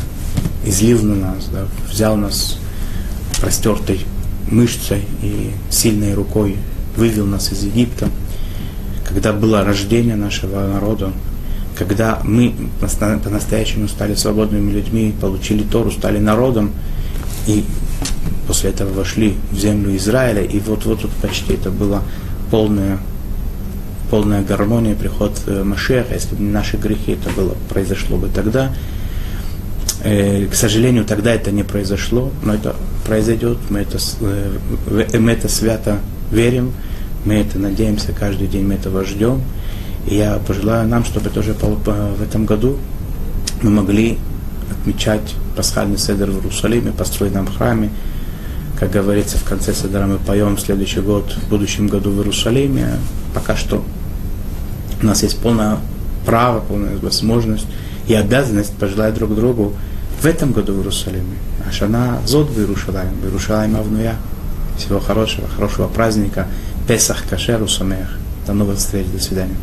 излил 0.66 1.02
на 1.04 1.16
нас, 1.16 1.50
да, 1.52 1.66
взял 1.90 2.16
нас 2.16 2.58
простертой 3.40 4.02
мышцей 4.50 5.04
и 5.22 5.52
сильной 5.70 6.14
рукой, 6.14 6.58
вывел 6.96 7.26
нас 7.26 7.52
из 7.52 7.64
Египта, 7.64 8.10
когда 9.08 9.34
было 9.34 9.64
рождение 9.64 10.16
нашего 10.16 10.68
народа, 10.68 11.12
когда 11.78 12.20
мы 12.24 12.54
по-настоящему 12.80 13.88
стали 13.88 14.16
свободными 14.16 14.72
людьми, 14.72 15.14
получили 15.20 15.64
Тору, 15.64 15.92
стали 15.92 16.20
народом, 16.20 16.72
и 17.48 17.64
после 18.48 18.70
этого 18.70 18.94
вошли 18.94 19.36
в 19.52 19.58
землю 19.58 19.96
Израиля, 19.98 20.44
и 20.44 20.60
вот-вот 20.60 21.10
почти 21.22 21.54
это 21.54 21.72
была 21.72 22.02
полная, 22.52 23.00
полная 24.14 24.44
гармония, 24.44 24.94
приход 24.94 25.42
э, 25.48 25.64
Машеха, 25.64 26.14
если 26.14 26.36
бы 26.36 26.44
не 26.44 26.52
наши 26.52 26.78
грехи, 26.78 27.14
это 27.14 27.32
было, 27.32 27.56
произошло 27.68 28.16
бы 28.16 28.28
тогда. 28.28 28.72
Э, 30.04 30.46
к 30.46 30.54
сожалению, 30.54 31.04
тогда 31.04 31.34
это 31.34 31.50
не 31.50 31.64
произошло, 31.64 32.32
но 32.44 32.54
это 32.54 32.76
произойдет, 33.08 33.58
мы 33.72 33.80
это, 33.80 33.98
э, 34.22 35.18
мы 35.18 35.32
это 35.32 35.50
свято 35.50 35.98
верим, 36.32 36.74
мы 37.26 37.34
это 37.34 37.58
надеемся, 37.58 38.12
каждый 38.12 38.46
день 38.48 38.68
мы 38.68 38.76
этого 38.76 39.04
ждем. 39.04 39.42
И 40.06 40.14
я 40.14 40.38
пожелаю 40.46 40.88
нам, 40.88 41.06
чтобы 41.06 41.32
тоже 41.32 41.54
в 41.54 42.22
этом 42.22 42.46
году 42.46 42.78
мы 43.64 43.72
могли 43.72 44.20
отмечать 44.70 45.34
пасхальный 45.56 45.98
седер 45.98 46.30
в 46.30 46.36
Иерусалиме, 46.36 46.92
построенном 46.92 47.48
храме. 47.48 47.90
Как 48.80 48.92
говорится 48.92 49.40
в 49.40 49.44
конце 49.44 49.74
седера, 49.74 50.06
мы 50.06 50.20
поем 50.20 50.58
в 50.58 50.62
следующий 50.62 51.00
год, 51.00 51.32
в 51.32 51.50
будущем 51.50 51.88
году 51.88 52.12
в 52.12 52.18
Иерусалиме. 52.20 53.00
Пока 53.34 53.56
что 53.56 53.84
у 55.04 55.06
нас 55.06 55.22
есть 55.22 55.38
полное 55.40 55.78
право, 56.26 56.62
полная 56.62 56.98
возможность 56.98 57.68
и 58.08 58.14
обязанность 58.14 58.74
пожелать 58.74 59.14
друг 59.14 59.36
другу 59.36 59.74
в 60.22 60.26
этом 60.26 60.54
году 60.54 60.74
в 60.74 60.78
Иерусалиме. 60.78 61.38
Ашана 61.68 62.20
зод 62.26 62.50
в 62.50 62.58
Иерусалиме, 62.58 63.12
в 63.22 63.26
Иерусалиме 63.26 63.80
Авнуя. 63.80 64.16
Всего 64.78 65.00
хорошего, 65.00 65.48
хорошего 65.48 65.88
праздника. 65.88 66.48
Песах 66.88 67.24
Кашеру 67.30 67.68
Самех. 67.68 68.18
До 68.48 68.54
новых 68.54 68.78
встреч, 68.78 69.06
до 69.08 69.22
свидания. 69.22 69.56